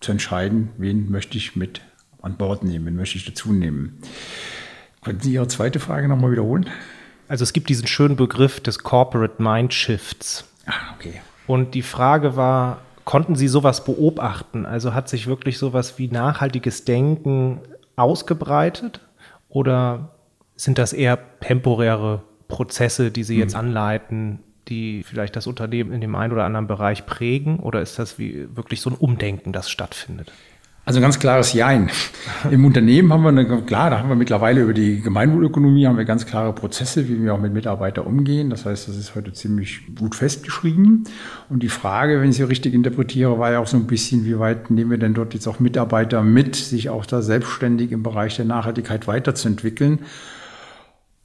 zu 0.00 0.12
entscheiden, 0.12 0.70
wen 0.78 1.10
möchte 1.10 1.36
ich 1.36 1.56
mit 1.56 1.80
an 2.22 2.36
Bord 2.36 2.62
nehmen, 2.62 2.86
wen 2.86 2.96
möchte 2.96 3.18
ich 3.18 3.24
dazu 3.24 3.52
nehmen. 3.52 3.98
Können 5.02 5.20
Sie 5.20 5.32
Ihre 5.32 5.48
zweite 5.48 5.80
Frage 5.80 6.08
nochmal 6.08 6.30
wiederholen? 6.30 6.70
Also 7.26 7.42
es 7.42 7.52
gibt 7.52 7.68
diesen 7.68 7.86
schönen 7.86 8.16
Begriff 8.16 8.60
des 8.60 8.78
Corporate 8.78 9.42
Mind 9.42 9.74
Shifts. 9.74 10.44
Ah, 10.66 10.94
okay. 10.94 11.20
Und 11.46 11.74
die 11.74 11.82
Frage 11.82 12.36
war, 12.36 12.80
konnten 13.04 13.36
Sie 13.36 13.48
sowas 13.48 13.84
beobachten? 13.84 14.66
Also 14.66 14.94
hat 14.94 15.08
sich 15.08 15.26
wirklich 15.26 15.58
sowas 15.58 15.98
wie 15.98 16.08
nachhaltiges 16.08 16.84
Denken 16.84 17.60
ausgebreitet 17.96 19.00
oder 19.48 20.10
sind 20.56 20.78
das 20.78 20.92
eher 20.92 21.18
temporäre 21.40 22.22
Prozesse, 22.48 23.10
die 23.10 23.24
Sie 23.24 23.38
jetzt 23.38 23.54
hm. 23.54 23.60
anleiten, 23.60 24.38
die 24.68 25.02
vielleicht 25.02 25.36
das 25.36 25.46
Unternehmen 25.46 25.92
in 25.92 26.00
dem 26.00 26.14
einen 26.14 26.32
oder 26.32 26.44
anderen 26.44 26.66
Bereich 26.66 27.06
prägen? 27.06 27.58
Oder 27.58 27.82
ist 27.82 27.98
das 27.98 28.18
wie 28.18 28.48
wirklich 28.56 28.80
so 28.80 28.90
ein 28.90 28.96
Umdenken, 28.96 29.52
das 29.52 29.70
stattfindet? 29.70 30.32
Also 30.86 31.00
ganz 31.00 31.18
klares 31.18 31.54
Jein. 31.54 31.90
Im 32.50 32.62
Unternehmen 32.66 33.10
haben 33.10 33.22
wir 33.22 33.30
eine, 33.30 33.62
klar, 33.62 33.88
da 33.88 33.98
haben 34.00 34.10
wir 34.10 34.16
mittlerweile 34.16 34.60
über 34.60 34.74
die 34.74 35.00
Gemeinwohlökonomie 35.00 35.86
haben 35.86 35.96
wir 35.96 36.04
ganz 36.04 36.26
klare 36.26 36.52
Prozesse, 36.52 37.08
wie 37.08 37.22
wir 37.22 37.32
auch 37.32 37.40
mit 37.40 37.54
Mitarbeitern 37.54 38.04
umgehen. 38.04 38.50
Das 38.50 38.66
heißt, 38.66 38.88
das 38.88 38.96
ist 38.98 39.14
heute 39.14 39.32
ziemlich 39.32 39.80
gut 39.98 40.14
festgeschrieben. 40.14 41.04
Und 41.48 41.62
die 41.62 41.70
Frage, 41.70 42.20
wenn 42.20 42.28
ich 42.28 42.36
sie 42.36 42.42
richtig 42.42 42.74
interpretiere, 42.74 43.38
war 43.38 43.50
ja 43.50 43.60
auch 43.60 43.66
so 43.66 43.78
ein 43.78 43.86
bisschen, 43.86 44.26
wie 44.26 44.38
weit 44.38 44.70
nehmen 44.70 44.90
wir 44.90 44.98
denn 44.98 45.14
dort 45.14 45.32
jetzt 45.32 45.46
auch 45.46 45.58
Mitarbeiter 45.58 46.22
mit, 46.22 46.54
sich 46.54 46.90
auch 46.90 47.06
da 47.06 47.22
selbstständig 47.22 47.90
im 47.90 48.02
Bereich 48.02 48.36
der 48.36 48.44
Nachhaltigkeit 48.44 49.06
weiterzuentwickeln. 49.06 50.00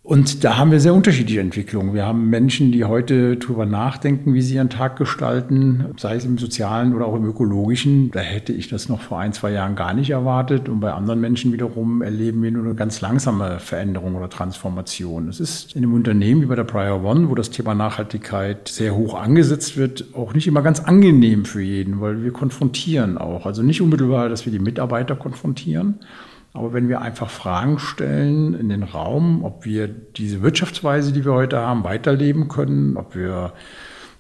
Und 0.10 0.44
da 0.44 0.58
haben 0.58 0.72
wir 0.72 0.80
sehr 0.80 0.96
unterschiedliche 0.96 1.40
Entwicklungen. 1.40 1.94
Wir 1.94 2.04
haben 2.04 2.32
Menschen, 2.32 2.72
die 2.72 2.84
heute 2.84 3.38
darüber 3.38 3.68
nachdenken, 3.68 4.34
wie 4.34 4.42
sie 4.42 4.56
ihren 4.56 4.72
Tag 4.72 4.98
gestalten, 4.98 5.86
sei 5.98 6.16
es 6.16 6.26
im 6.26 6.40
sozialen 6.40 6.96
oder 6.96 7.06
auch 7.06 7.16
im 7.16 7.26
ökologischen. 7.26 8.10
Da 8.10 8.22
hätte 8.22 8.52
ich 8.52 8.70
das 8.70 8.90
noch 8.90 9.02
vor 9.02 9.20
ein, 9.20 9.34
zwei 9.34 9.52
Jahren 9.52 9.76
gar 9.76 9.94
nicht 9.94 10.10
erwartet. 10.10 10.68
Und 10.68 10.80
bei 10.80 10.94
anderen 10.94 11.22
Menschen 11.22 11.54
wiederum 11.54 12.02
erleben 12.02 12.42
wir 12.42 12.50
nur 12.50 12.66
eine 12.66 12.74
ganz 12.74 13.02
langsame 13.02 13.60
Veränderung 13.60 14.16
oder 14.16 14.32
Transformation. 14.32 15.30
Es 15.30 15.40
ist 15.40 15.76
in 15.76 15.84
einem 15.84 15.94
Unternehmen 15.94 16.42
wie 16.42 16.48
bei 16.48 16.56
der 16.56 16.64
Prior 16.64 17.04
One, 17.04 17.30
wo 17.30 17.36
das 17.36 17.52
Thema 17.52 17.76
Nachhaltigkeit 17.76 18.68
sehr 18.68 18.96
hoch 18.96 19.14
angesetzt 19.14 19.78
wird, 19.78 20.06
auch 20.16 20.34
nicht 20.34 20.48
immer 20.48 20.64
ganz 20.64 20.80
angenehm 20.80 21.46
für 21.46 21.62
jeden, 21.62 22.02
weil 22.02 22.24
wir 22.24 22.34
konfrontieren 22.34 23.20
auch. 23.20 23.46
Also 23.46 23.62
nicht 23.62 23.80
unmittelbar, 23.80 24.28
dass 24.28 24.44
wir 24.48 24.52
die 24.52 24.58
Mitarbeiter 24.58 25.16
konfrontieren, 25.16 26.00
aber 26.54 26.74
wenn 26.74 26.90
wir 26.90 27.02
einfach 27.02 27.30
Fragen 27.30 27.80
stellen 27.80 28.54
in 28.54 28.70
den 28.70 28.84
Raum, 28.84 29.44
ob 29.44 29.66
wir 29.66 29.88
diese 29.88 30.42
Wirtschaftsweise, 30.42 31.14
die 31.14 31.24
wir 31.24 31.34
heute 31.34 31.60
haben, 31.60 31.84
weiterleben 31.84 32.48
können, 32.48 32.98
ob 32.98 33.16
wir 33.16 33.54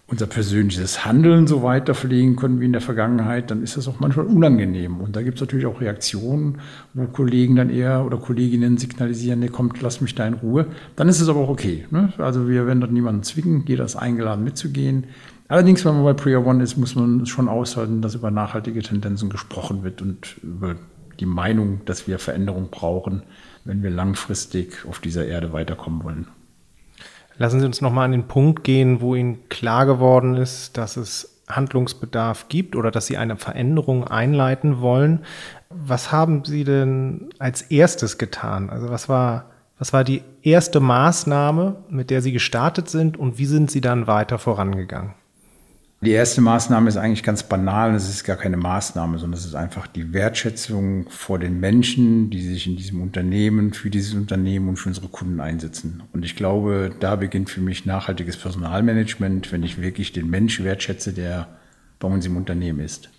unser 0.09 0.25
persönliches 0.25 1.05
Handeln 1.05 1.45
so 1.45 1.61
weiter 1.61 1.93
pflegen 1.93 2.35
können 2.35 2.59
wie 2.59 2.65
in 2.65 2.71
der 2.71 2.81
Vergangenheit, 2.81 3.51
dann 3.51 3.61
ist 3.61 3.77
das 3.77 3.87
auch 3.87 3.99
manchmal 3.99 4.25
unangenehm. 4.25 5.01
Und 5.01 5.15
da 5.15 5.21
gibt 5.21 5.35
es 5.35 5.41
natürlich 5.41 5.67
auch 5.67 5.81
Reaktionen, 5.81 6.59
wo 6.93 7.05
Kollegen 7.05 7.55
dann 7.55 7.69
eher 7.69 8.03
oder 8.05 8.17
Kolleginnen 8.17 8.77
signalisieren, 8.77 9.39
nee, 9.39 9.49
kommt, 9.49 9.81
lass 9.81 10.01
mich 10.01 10.15
da 10.15 10.25
in 10.25 10.33
Ruhe. 10.33 10.65
Dann 10.95 11.09
ist 11.09 11.21
es 11.21 11.29
aber 11.29 11.41
auch 11.41 11.49
okay. 11.49 11.85
Ne? 11.91 12.11
Also 12.17 12.47
wir 12.47 12.65
werden 12.65 12.81
dort 12.81 12.91
niemanden 12.91 13.21
zwingen, 13.21 13.63
jeder 13.67 13.85
ist 13.85 13.95
eingeladen 13.95 14.43
mitzugehen. 14.43 15.05
Allerdings, 15.47 15.85
wenn 15.85 15.93
man 15.93 16.03
bei 16.03 16.13
Prior 16.13 16.45
One 16.45 16.63
ist, 16.63 16.77
muss 16.77 16.95
man 16.95 17.25
schon 17.25 17.47
aushalten, 17.47 18.01
dass 18.01 18.15
über 18.15 18.31
nachhaltige 18.31 18.81
Tendenzen 18.81 19.29
gesprochen 19.29 19.83
wird 19.83 20.01
und 20.01 20.37
über 20.43 20.75
die 21.19 21.25
Meinung, 21.25 21.81
dass 21.85 22.07
wir 22.07 22.19
Veränderung 22.19 22.69
brauchen, 22.69 23.23
wenn 23.65 23.83
wir 23.83 23.89
langfristig 23.89 24.85
auf 24.87 24.99
dieser 24.99 25.25
Erde 25.25 25.53
weiterkommen 25.53 26.03
wollen. 26.03 26.27
Lassen 27.37 27.59
Sie 27.59 27.65
uns 27.65 27.81
nochmal 27.81 28.05
an 28.05 28.11
den 28.11 28.27
Punkt 28.27 28.63
gehen, 28.63 29.01
wo 29.01 29.15
Ihnen 29.15 29.47
klar 29.49 29.85
geworden 29.85 30.35
ist, 30.35 30.77
dass 30.77 30.97
es 30.97 31.41
Handlungsbedarf 31.47 32.47
gibt 32.49 32.75
oder 32.75 32.91
dass 32.91 33.07
Sie 33.07 33.17
eine 33.17 33.37
Veränderung 33.37 34.05
einleiten 34.05 34.81
wollen. 34.81 35.21
Was 35.69 36.11
haben 36.11 36.45
Sie 36.45 36.63
denn 36.63 37.29
als 37.39 37.61
erstes 37.63 38.17
getan? 38.17 38.69
Also 38.69 38.89
was 38.89 39.09
war, 39.09 39.45
was 39.77 39.93
war 39.93 40.03
die 40.03 40.21
erste 40.41 40.79
Maßnahme, 40.79 41.77
mit 41.89 42.09
der 42.09 42.21
Sie 42.21 42.31
gestartet 42.33 42.89
sind 42.89 43.17
und 43.17 43.37
wie 43.37 43.45
sind 43.45 43.71
Sie 43.71 43.81
dann 43.81 44.05
weiter 44.05 44.37
vorangegangen? 44.37 45.13
Die 46.01 46.11
erste 46.11 46.39
Maßnahme 46.39 46.87
ist 46.87 46.95
eigentlich 46.95 47.23
ganz 47.23 47.43
banal. 47.43 47.93
Es 47.93 48.07
ist 48.07 48.23
gar 48.23 48.37
keine 48.37 48.55
Maßnahme, 48.55 49.19
sondern 49.19 49.37
es 49.37 49.45
ist 49.45 49.55
einfach 49.55 49.85
die 49.85 50.13
Wertschätzung 50.13 51.09
vor 51.09 51.39
den 51.39 51.59
Menschen, 51.59 52.29
die 52.29 52.41
sich 52.41 52.67
in 52.67 52.77
diesem 52.77 53.01
Unternehmen, 53.01 53.73
für 53.73 53.89
dieses 53.89 54.13
Unternehmen 54.13 54.69
und 54.69 54.77
für 54.77 54.87
unsere 54.87 55.09
Kunden 55.09 55.41
einsetzen. 55.41 56.03
Und 56.13 56.23
ich 56.23 56.37
glaube, 56.37 56.91
da 57.01 57.17
beginnt 57.17 57.49
für 57.49 57.59
mich 57.59 57.85
nachhaltiges 57.85 58.37
Personalmanagement, 58.37 59.51
wenn 59.51 59.63
ich 59.63 59.81
wirklich 59.81 60.13
den 60.13 60.29
Mensch 60.29 60.63
wertschätze, 60.63 61.11
der 61.11 61.47
bei 61.99 62.07
uns 62.07 62.25
im 62.25 62.37
Unternehmen 62.37 62.79
ist. 62.79 63.09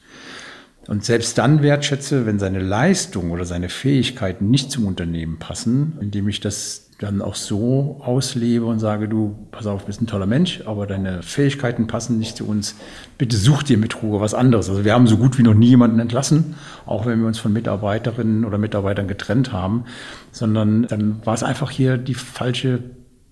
Und 0.86 1.04
selbst 1.04 1.36
dann 1.36 1.62
wertschätze, 1.62 2.24
wenn 2.24 2.38
seine 2.38 2.60
Leistung 2.60 3.30
oder 3.30 3.44
seine 3.44 3.68
Fähigkeiten 3.68 4.50
nicht 4.50 4.70
zum 4.70 4.86
Unternehmen 4.86 5.38
passen, 5.38 5.98
indem 6.00 6.28
ich 6.28 6.40
das 6.40 6.89
dann 7.00 7.22
auch 7.22 7.34
so 7.34 7.98
auslebe 8.04 8.66
und 8.66 8.78
sage, 8.78 9.08
du, 9.08 9.34
pass 9.52 9.66
auf, 9.66 9.86
bist 9.86 10.02
ein 10.02 10.06
toller 10.06 10.26
Mensch, 10.26 10.62
aber 10.66 10.86
deine 10.86 11.22
Fähigkeiten 11.22 11.86
passen 11.86 12.18
nicht 12.18 12.36
zu 12.36 12.46
uns. 12.46 12.74
Bitte 13.16 13.38
such 13.38 13.62
dir 13.62 13.78
mit 13.78 14.02
Ruhe 14.02 14.20
was 14.20 14.34
anderes. 14.34 14.68
Also 14.68 14.84
wir 14.84 14.92
haben 14.92 15.06
so 15.06 15.16
gut 15.16 15.38
wie 15.38 15.42
noch 15.42 15.54
nie 15.54 15.68
jemanden 15.68 15.98
entlassen, 15.98 16.56
auch 16.84 17.06
wenn 17.06 17.20
wir 17.20 17.26
uns 17.26 17.38
von 17.38 17.54
Mitarbeiterinnen 17.54 18.44
oder 18.44 18.58
Mitarbeitern 18.58 19.08
getrennt 19.08 19.50
haben, 19.50 19.84
sondern 20.30 20.86
dann 20.88 21.24
war 21.24 21.32
es 21.32 21.42
einfach 21.42 21.70
hier 21.70 21.96
die 21.96 22.12
falsche 22.12 22.80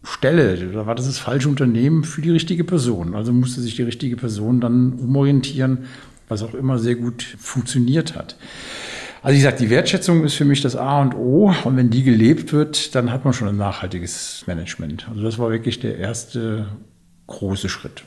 Stelle, 0.02 0.56
da 0.72 0.86
war 0.86 0.94
das 0.94 1.04
das 1.04 1.18
falsche 1.18 1.50
Unternehmen 1.50 2.04
für 2.04 2.22
die 2.22 2.30
richtige 2.30 2.64
Person. 2.64 3.14
Also 3.14 3.34
musste 3.34 3.60
sich 3.60 3.76
die 3.76 3.82
richtige 3.82 4.16
Person 4.16 4.62
dann 4.62 4.94
umorientieren, 4.94 5.80
was 6.28 6.42
auch 6.42 6.54
immer 6.54 6.78
sehr 6.78 6.94
gut 6.94 7.22
funktioniert 7.38 8.16
hat. 8.16 8.36
Also 9.22 9.36
ich 9.36 9.42
sage, 9.42 9.56
die 9.56 9.70
Wertschätzung 9.70 10.24
ist 10.24 10.34
für 10.34 10.44
mich 10.44 10.60
das 10.60 10.76
A 10.76 11.00
und 11.00 11.14
O. 11.14 11.52
Und 11.64 11.76
wenn 11.76 11.90
die 11.90 12.02
gelebt 12.02 12.52
wird, 12.52 12.94
dann 12.94 13.10
hat 13.10 13.24
man 13.24 13.34
schon 13.34 13.48
ein 13.48 13.56
nachhaltiges 13.56 14.44
Management. 14.46 15.08
Also 15.08 15.22
das 15.22 15.38
war 15.38 15.50
wirklich 15.50 15.80
der 15.80 15.98
erste 15.98 16.68
große 17.26 17.68
Schritt. 17.68 18.04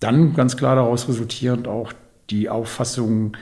Dann 0.00 0.34
ganz 0.34 0.56
klar 0.56 0.76
daraus 0.76 1.08
resultierend 1.08 1.68
auch 1.68 1.92
die 2.30 2.48
Auffassung, 2.48 3.36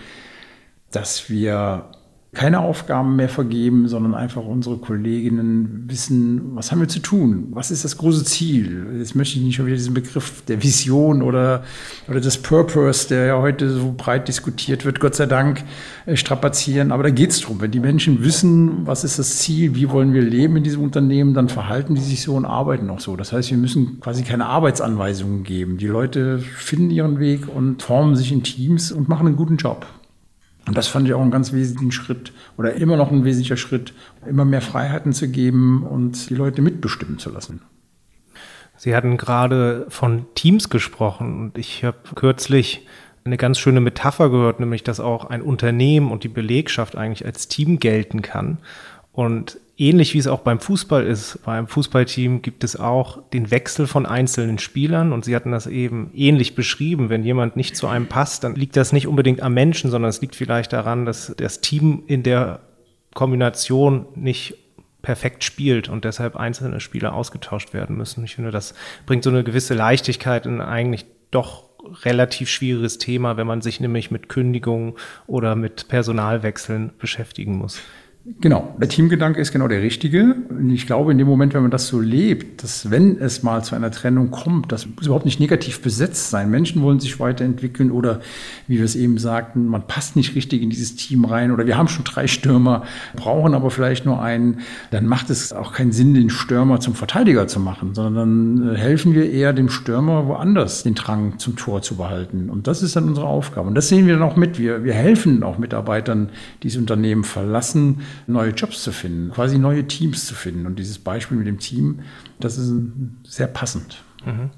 dass 0.91 1.31
wir 1.31 1.91
keine 2.35 2.61
Aufgaben 2.61 3.17
mehr 3.17 3.29
vergeben, 3.29 3.89
sondern 3.89 4.15
einfach 4.15 4.45
unsere 4.45 4.77
Kolleginnen 4.79 5.85
wissen, 5.87 6.55
was 6.55 6.71
haben 6.71 6.81
wir 6.81 6.89
zu 6.89 6.99
tun? 6.99 7.49
Was 7.51 7.71
ist 7.71 7.85
das 7.85 7.97
große 7.97 8.25
Ziel? 8.25 8.87
Jetzt 8.99 9.15
möchte 9.15 9.39
ich 9.39 9.45
nicht 9.45 9.55
schon 9.55 9.67
wieder 9.67 9.77
diesen 9.77 9.95
Begriff 9.95 10.43
der 10.47 10.63
Vision 10.63 11.23
oder, 11.23 11.63
oder 12.09 12.21
des 12.21 12.39
Purpose, 12.39 13.09
der 13.09 13.27
ja 13.27 13.41
heute 13.41 13.71
so 13.71 13.95
breit 13.97 14.29
diskutiert 14.29 14.85
wird, 14.85 15.01
Gott 15.01 15.15
sei 15.15 15.27
Dank 15.27 15.63
äh, 16.07 16.17
strapazieren. 16.17 16.93
Aber 16.93 17.05
da 17.05 17.11
geht 17.11 17.31
es 17.31 17.41
drum. 17.41 17.61
Wenn 17.61 17.71
die 17.71 17.81
Menschen 17.81 18.25
wissen, 18.25 18.87
was 18.87 19.05
ist 19.05 19.19
das 19.19 19.39
Ziel, 19.39 19.75
wie 19.75 19.91
wollen 19.91 20.13
wir 20.13 20.23
leben 20.23 20.57
in 20.57 20.65
diesem 20.65 20.83
Unternehmen, 20.83 21.35
dann 21.35 21.49
verhalten 21.49 21.95
die 21.95 22.03
sich 22.03 22.23
so 22.23 22.35
und 22.35 22.45
arbeiten 22.45 22.91
auch 22.91 23.01
so. 23.01 23.17
Das 23.17 23.33
heißt, 23.33 23.51
wir 23.51 23.59
müssen 23.59 24.01
quasi 24.01 24.25
keine 24.25 24.47
Arbeitsanweisungen 24.47 25.45
geben. 25.45 25.79
Die 25.79 25.87
Leute 25.87 26.39
finden 26.39 26.91
ihren 26.91 27.19
Weg 27.19 27.49
und 27.55 27.83
formen 27.83 28.17
sich 28.17 28.33
in 28.33 28.43
Teams 28.43 28.93
und 28.93 29.09
machen 29.09 29.27
einen 29.27 29.37
guten 29.37 29.57
Job. 29.57 29.87
Und 30.67 30.77
das 30.77 30.89
fand 30.89 31.07
ich 31.07 31.15
auch 31.15 31.21
einen 31.21 31.31
ganz 31.31 31.53
wesentlichen 31.53 31.93
Schritt 31.93 32.33
oder 32.57 32.75
immer 32.75 32.97
noch 32.97 33.11
ein 33.11 33.25
wesentlicher 33.25 33.57
Schritt, 33.57 33.93
immer 34.27 34.45
mehr 34.45 34.63
Freiheiten 34.63 35.13
zu 35.13 35.29
geben 35.29 35.83
und 35.83 36.31
die 36.31 36.35
Leute 36.35 36.63
mitbestimmen 36.63 37.19
zu 37.19 37.31
lassen. 37.31 37.61
Sie 38.77 38.97
hatten 38.97 39.17
gerade 39.17 39.87
von 39.89 40.27
Teams 40.35 40.71
gesprochen 40.71 41.41
und 41.41 41.59
ich 41.59 41.85
habe 41.85 41.99
kürzlich 42.15 42.87
eine 43.25 43.37
ganz 43.37 43.59
schöne 43.59 43.81
Metapher 43.81 44.31
gehört, 44.31 44.61
nämlich 44.61 44.83
dass 44.83 45.01
auch 45.01 45.27
ein 45.27 45.43
Unternehmen 45.43 46.11
und 46.11 46.25
die 46.25 46.29
Belegschaft 46.29 46.97
eigentlich 46.97 47.25
als 47.25 47.49
Team 47.49 47.79
gelten 47.79 48.21
kann. 48.23 48.59
Und 49.13 49.59
ähnlich 49.77 50.15
wie 50.15 50.19
es 50.19 50.27
auch 50.27 50.41
beim 50.41 50.61
Fußball 50.61 51.07
ist, 51.07 51.41
beim 51.45 51.67
Fußballteam 51.67 52.43
gibt 52.43 52.65
es 52.65 52.77
auch 52.77 53.29
den 53.31 53.51
Wechsel 53.51 53.87
von 53.87 54.07
einzelnen 54.07 54.59
Spielern 54.59 55.13
und 55.13 55.25
Sie 55.25 55.35
hatten 55.35 55.53
das 55.53 55.67
eben 55.67 56.11
ähnlich 56.15 56.55
beschrieben. 56.55 57.09
Wenn 57.09 57.25
jemand 57.25 57.57
nicht 57.57 57.77
zu 57.77 57.89
einem 57.89 58.07
passt, 58.07 58.45
dann 58.45 58.55
liegt 58.55 58.77
das 58.77 58.93
nicht 58.93 59.09
unbedingt 59.09 59.43
am 59.43 59.55
Menschen, 59.55 59.91
sondern 59.91 60.11
es 60.11 60.21
liegt 60.21 60.37
vielleicht 60.37 60.73
daran, 60.73 61.07
dass 61.07 61.35
das 61.37 61.61
Team 61.61 62.05
in 62.07 62.23
der 62.23 62.61
Kombination 63.15 64.07
nicht 64.15 64.57
perfekt 65.03 65.45
spielt 65.45 65.89
und 65.89 66.05
deshalb 66.05 66.37
einzelne 66.37 66.81
Spieler 66.81 67.15
ausgetauscht 67.15 67.75
werden 67.75 67.97
müssen. 67.97 68.25
Ich 68.25 68.37
finde, 68.37 68.51
das 68.51 68.75
bringt 69.07 69.23
so 69.23 69.31
eine 69.31 69.45
gewisse 69.45 69.75
Leichtigkeit 69.75 70.47
in 70.47 70.61
eigentlich 70.61 71.05
doch 71.31 71.65
relativ 72.05 72.49
schwieriges 72.49 72.99
Thema, 72.99 73.37
wenn 73.37 73.47
man 73.47 73.61
sich 73.61 73.81
nämlich 73.81 74.11
mit 74.11 74.29
Kündigungen 74.29 74.95
oder 75.27 75.57
mit 75.57 75.89
Personalwechseln 75.89 76.93
beschäftigen 76.99 77.59
muss. 77.59 77.81
Genau, 78.41 78.75
der 78.81 78.89
Teamgedanke 78.89 79.39
ist 79.39 79.53
genau 79.53 79.69
der 79.69 79.83
richtige. 79.83 80.35
Und 80.49 80.71
ich 80.71 80.87
glaube, 80.87 81.13
in 81.13 81.19
dem 81.19 81.27
Moment, 81.27 81.53
wenn 81.53 81.61
man 81.61 81.71
das 81.71 81.89
so 81.89 82.01
lebt, 82.01 82.63
dass 82.63 82.91
wenn 82.91 83.19
es 83.19 83.43
mal 83.43 83.63
zu 83.63 83.75
einer 83.75 83.91
Trennung 83.91 84.31
kommt, 84.31 84.73
das 84.73 84.87
muss 84.87 85.05
überhaupt 85.05 85.27
nicht 85.27 85.41
negativ 85.41 85.83
besetzt 85.83 86.31
sein. 86.31 86.51
Menschen 86.51 86.81
wollen 86.81 87.01
sich 87.01 87.21
weiterentwickeln 87.21 87.91
oder, 87.91 88.21
wie 88.67 88.79
wir 88.79 88.85
es 88.87 88.97
eben 88.97 89.19
sagten, 89.19 89.67
man 89.67 89.87
passt 89.87 90.17
nicht 90.17 90.35
richtig 90.35 90.63
in 90.63 90.71
dieses 90.71 90.97
Team 90.97 91.27
rein 91.27 91.53
oder 91.53 91.67
wir 91.67 91.77
haben 91.77 91.89
schon 91.89 92.05
drei 92.05 92.27
Stürmer, 92.27 92.85
brauchen 93.15 93.53
aber 93.53 93.71
vielleicht 93.71 94.07
nur 94.07 94.23
einen. 94.23 94.61
Dann 94.91 95.05
macht 95.05 95.29
es 95.29 95.53
auch 95.53 95.75
keinen 95.75 95.93
Sinn, 95.93 96.15
den 96.15 96.31
Stürmer 96.31 96.81
zum 96.81 96.95
Verteidiger 96.95 97.47
zu 97.47 97.61
machen, 97.61 97.95
sondern 97.95 98.15
dann 98.57 98.75
äh, 98.75 98.79
helfen 98.79 99.13
wir 99.13 99.31
eher 99.31 99.53
dem 99.53 99.69
Stürmer 99.69 100.27
woanders 100.29 100.83
den 100.83 100.95
Drang 100.95 101.39
zum 101.39 101.57
Tor 101.57 101.83
zu 101.83 101.97
behalten. 101.97 102.49
Und 102.49 102.69
das 102.69 102.83
ist 102.83 102.97
dann 102.97 103.05
unsere 103.05 103.27
Aufgabe. 103.27 103.69
Und 103.69 103.75
das 103.75 103.91
sehen 103.91 104.07
wir 104.07 104.15
dann 104.15 104.23
auch 104.23 104.37
mit. 104.37 104.59
Wir, 104.59 104.83
wir 104.83 104.95
helfen 104.95 105.43
auch 105.43 105.59
Mitarbeitern, 105.59 106.31
die 106.63 106.69
das 106.69 106.79
Unternehmen 106.79 107.25
verlassen, 107.25 108.01
neue 108.27 108.51
Jobs 108.51 108.83
zu 108.83 108.93
finden, 108.93 109.31
quasi 109.31 109.59
neue 109.59 109.87
Teams 109.87 110.27
zu 110.27 110.35
finden. 110.35 110.67
Und 110.67 110.79
dieses 110.79 110.99
Beispiel 110.99 111.37
mit 111.37 111.47
dem 111.47 111.59
Team, 111.59 112.01
das 112.41 112.59
ist 112.59 112.73
sehr 113.25 113.47
passend. 113.47 114.03
Mhm. 114.25 114.51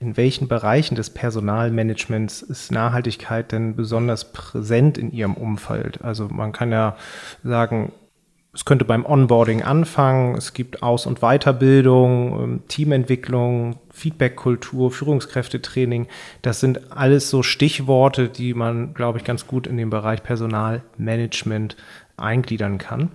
In 0.00 0.16
welchen 0.16 0.48
Bereichen 0.48 0.96
des 0.96 1.10
Personalmanagements 1.10 2.42
ist 2.42 2.72
Nachhaltigkeit 2.72 3.52
denn 3.52 3.76
besonders 3.76 4.32
präsent 4.32 4.98
in 4.98 5.12
Ihrem 5.12 5.34
Umfeld? 5.34 6.02
Also 6.02 6.28
man 6.28 6.50
kann 6.50 6.72
ja 6.72 6.96
sagen, 7.44 7.92
es 8.54 8.66
könnte 8.66 8.84
beim 8.84 9.06
Onboarding 9.06 9.62
anfangen, 9.62 10.36
es 10.36 10.52
gibt 10.52 10.82
Aus- 10.82 11.06
und 11.06 11.20
Weiterbildung, 11.20 12.42
ähm, 12.42 12.60
Teamentwicklung, 12.68 13.76
Feedbackkultur, 13.90 14.90
Führungskräftetraining. 14.90 16.06
Das 16.42 16.60
sind 16.60 16.92
alles 16.92 17.30
so 17.30 17.42
Stichworte, 17.42 18.28
die 18.28 18.52
man, 18.52 18.92
glaube 18.92 19.18
ich, 19.18 19.24
ganz 19.24 19.46
gut 19.46 19.66
in 19.66 19.78
den 19.78 19.88
Bereich 19.88 20.22
Personalmanagement 20.22 21.76
eingliedern 22.18 22.76
kann. 22.76 23.08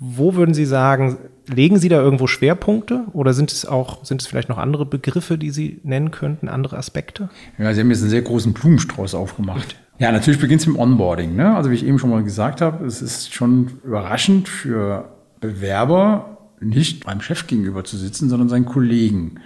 Wo 0.00 0.34
würden 0.34 0.54
Sie 0.54 0.64
sagen, 0.64 1.18
legen 1.46 1.78
Sie 1.78 1.88
da 1.88 2.00
irgendwo 2.00 2.26
Schwerpunkte 2.26 3.04
oder 3.12 3.34
sind 3.34 3.52
es 3.52 3.64
auch, 3.64 4.04
sind 4.04 4.20
es 4.20 4.26
vielleicht 4.26 4.48
noch 4.48 4.58
andere 4.58 4.84
Begriffe, 4.84 5.38
die 5.38 5.50
Sie 5.50 5.78
nennen 5.84 6.10
könnten, 6.10 6.48
andere 6.48 6.76
Aspekte? 6.78 7.30
Ja, 7.58 7.72
Sie 7.72 7.80
haben 7.80 7.90
jetzt 7.90 8.00
einen 8.00 8.10
sehr 8.10 8.22
großen 8.22 8.52
Blumenstrauß 8.52 9.14
aufgemacht. 9.14 9.76
Ja, 10.02 10.10
natürlich 10.10 10.40
beginnt 10.40 10.62
es 10.62 10.66
mit 10.66 10.76
Onboarding. 10.76 11.36
Ne? 11.36 11.54
Also 11.54 11.70
wie 11.70 11.76
ich 11.76 11.86
eben 11.86 12.00
schon 12.00 12.10
mal 12.10 12.24
gesagt 12.24 12.60
habe, 12.60 12.84
es 12.84 13.00
ist 13.00 13.32
schon 13.32 13.70
überraschend 13.84 14.48
für 14.48 15.12
Bewerber, 15.40 16.38
nicht 16.58 17.06
beim 17.06 17.20
Chef 17.20 17.46
gegenüber 17.46 17.84
zu 17.84 17.96
sitzen, 17.96 18.28
sondern 18.28 18.48
seinen 18.48 18.64
Kollegen. 18.64 19.36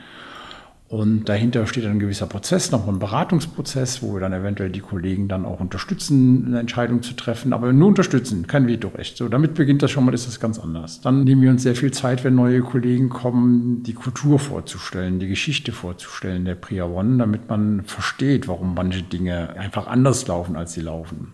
Und 0.89 1.29
dahinter 1.29 1.67
steht 1.67 1.85
ein 1.85 1.99
gewisser 1.99 2.27
Prozess, 2.27 2.71
nochmal 2.71 2.95
ein 2.95 3.01
Beratungsprozess, 3.01 4.03
wo 4.03 4.15
wir 4.15 4.21
dann 4.21 4.33
eventuell 4.33 4.71
die 4.71 4.81
Kollegen 4.81 5.27
dann 5.27 5.45
auch 5.45 5.59
unterstützen, 5.59 6.45
eine 6.47 6.61
Entscheidung 6.61 7.03
zu 7.03 7.15
treffen, 7.15 7.53
aber 7.53 7.73
nur 7.73 7.89
unterstützen, 7.89 8.47
kein 8.47 8.69
Vetorecht. 8.69 9.17
So, 9.17 9.29
damit 9.29 9.55
beginnt 9.55 9.83
das 9.83 9.91
schon 9.91 10.05
mal, 10.05 10.15
ist 10.15 10.29
das 10.29 10.39
ganz 10.39 10.61
anders. 10.61 11.01
Dann 11.01 11.25
nehmen 11.25 11.43
wir 11.43 11.51
uns 11.51 11.65
sehr 11.65 11.75
viel 11.75 11.91
Zeit, 11.91 12.23
wenn 12.23 12.37
neue 12.37 12.61
Kollegen 12.61 13.09
kommen, 13.09 13.83
die 13.83 13.95
Kultur 13.95 14.39
vorzustellen, 14.39 15.19
die 15.19 15.27
Geschichte 15.27 15.73
vorzustellen 15.73 16.45
der 16.45 16.55
Priya 16.55 16.85
One, 16.85 17.19
damit 17.19 17.49
man 17.49 17.83
versteht, 17.83 18.47
warum 18.47 18.75
manche 18.75 19.03
Dinge 19.03 19.57
einfach 19.57 19.89
anders 19.89 20.29
laufen, 20.29 20.55
als 20.55 20.75
sie 20.75 20.83
laufen. 20.83 21.33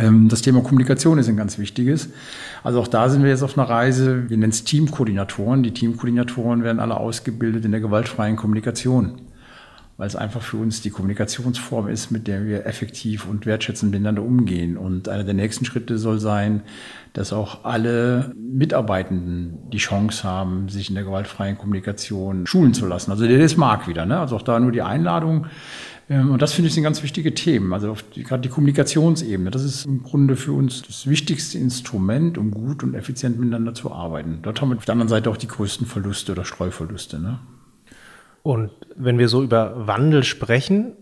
Ähm, 0.00 0.28
das 0.28 0.42
Thema 0.42 0.62
Kommunikation 0.62 1.18
ist 1.18 1.28
ein 1.28 1.36
ganz 1.36 1.58
wichtiges. 1.58 2.08
Also 2.62 2.80
auch 2.80 2.88
da 2.88 3.08
sind 3.08 3.22
wir 3.22 3.30
jetzt 3.30 3.42
auf 3.42 3.58
einer 3.58 3.68
Reise. 3.68 4.28
Wir 4.28 4.36
nennen 4.36 4.52
es 4.52 4.64
Teamkoordinatoren. 4.64 5.62
Die 5.62 5.72
Teamkoordinatoren 5.72 6.62
werden 6.62 6.80
alle 6.80 6.96
ausgebildet 6.96 7.64
in 7.64 7.70
der 7.70 7.80
gewaltfreien 7.80 8.36
Kommunikation, 8.36 9.20
weil 9.98 10.06
es 10.06 10.16
einfach 10.16 10.42
für 10.42 10.56
uns 10.56 10.80
die 10.80 10.90
Kommunikationsform 10.90 11.88
ist, 11.88 12.12
mit 12.12 12.28
der 12.28 12.46
wir 12.46 12.64
effektiv 12.66 13.28
und 13.28 13.46
wertschätzend 13.46 13.90
miteinander 13.90 14.22
umgehen. 14.22 14.76
Und 14.76 15.08
einer 15.08 15.24
der 15.24 15.34
nächsten 15.34 15.64
Schritte 15.64 15.98
soll 15.98 16.20
sein, 16.20 16.62
dass 17.14 17.32
auch 17.32 17.64
alle 17.64 18.32
Mitarbeitenden 18.36 19.58
die 19.72 19.78
Chance 19.78 20.22
haben, 20.22 20.68
sich 20.68 20.88
in 20.88 20.94
der 20.94 21.02
gewaltfreien 21.02 21.58
Kommunikation 21.58 22.46
schulen 22.46 22.74
zu 22.74 22.86
lassen. 22.86 23.10
Also 23.10 23.26
der 23.26 23.38
das 23.38 23.56
mag 23.56 23.88
wieder. 23.88 24.06
Ne? 24.06 24.20
Also 24.20 24.36
auch 24.36 24.42
da 24.42 24.60
nur 24.60 24.70
die 24.70 24.82
Einladung 24.82 25.46
ähm, 26.08 26.30
und 26.30 26.42
das 26.42 26.52
finde 26.52 26.68
ich 26.68 26.74
sind 26.74 26.84
ganz 26.84 27.02
wichtige 27.02 27.34
Themen. 27.34 27.72
Also 27.72 27.96
gerade 28.14 28.42
die 28.42 28.48
Kommunikationsebene, 28.48 29.50
das 29.50 29.64
ist 29.64 29.84
im 29.84 30.04
Grunde 30.04 30.36
für 30.36 30.52
uns 30.52 30.82
das 30.82 31.08
wichtigste 31.08 31.58
Instrument, 31.58 32.38
um 32.38 32.52
gut 32.52 32.84
und 32.84 32.94
effizient 32.94 33.38
miteinander 33.38 33.74
zu 33.74 33.92
arbeiten. 33.92 34.38
Dort 34.42 34.60
haben 34.60 34.70
wir 34.70 34.76
auf 34.76 34.84
der 34.84 34.92
anderen 34.92 35.08
Seite 35.08 35.28
auch 35.28 35.36
die 35.36 35.48
größten 35.48 35.86
Verluste 35.86 36.32
oder 36.32 36.44
Streuverluste. 36.44 37.18
Ne? 37.18 37.40
Und 38.42 38.70
wenn 38.96 39.18
wir 39.18 39.28
so 39.28 39.42
über 39.42 39.86
Wandel 39.86 40.24
sprechen, 40.24 40.92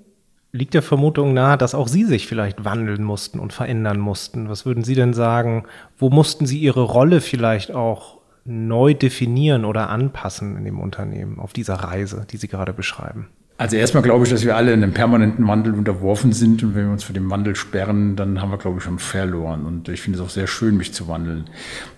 liegt 0.52 0.74
der 0.74 0.82
Vermutung 0.82 1.34
nahe, 1.34 1.58
dass 1.58 1.74
auch 1.74 1.88
Sie 1.88 2.04
sich 2.04 2.26
vielleicht 2.26 2.64
wandeln 2.64 3.04
mussten 3.04 3.38
und 3.38 3.52
verändern 3.52 3.98
mussten. 3.98 4.48
Was 4.48 4.66
würden 4.66 4.84
Sie 4.84 4.94
denn 4.94 5.12
sagen, 5.12 5.64
wo 5.98 6.10
mussten 6.10 6.46
Sie 6.46 6.58
Ihre 6.58 6.82
Rolle 6.82 7.20
vielleicht 7.20 7.72
auch 7.72 8.18
neu 8.44 8.94
definieren 8.94 9.64
oder 9.64 9.90
anpassen 9.90 10.56
in 10.56 10.64
dem 10.64 10.80
Unternehmen 10.80 11.38
auf 11.38 11.52
dieser 11.52 11.74
Reise, 11.74 12.26
die 12.30 12.36
Sie 12.36 12.48
gerade 12.48 12.72
beschreiben? 12.72 13.28
Also 13.58 13.76
erstmal 13.76 14.02
glaube 14.02 14.24
ich, 14.24 14.30
dass 14.30 14.44
wir 14.44 14.54
alle 14.54 14.74
in 14.74 14.82
einem 14.82 14.92
permanenten 14.92 15.46
Wandel 15.48 15.72
unterworfen 15.72 16.32
sind 16.32 16.62
und 16.62 16.74
wenn 16.74 16.86
wir 16.86 16.92
uns 16.92 17.04
vor 17.04 17.14
dem 17.14 17.30
Wandel 17.30 17.56
sperren, 17.56 18.14
dann 18.14 18.42
haben 18.42 18.50
wir, 18.50 18.58
glaube 18.58 18.78
ich, 18.78 18.84
schon 18.84 18.98
verloren. 18.98 19.64
Und 19.64 19.88
ich 19.88 20.02
finde 20.02 20.18
es 20.18 20.24
auch 20.24 20.28
sehr 20.28 20.46
schön, 20.46 20.76
mich 20.76 20.92
zu 20.92 21.08
wandeln. 21.08 21.44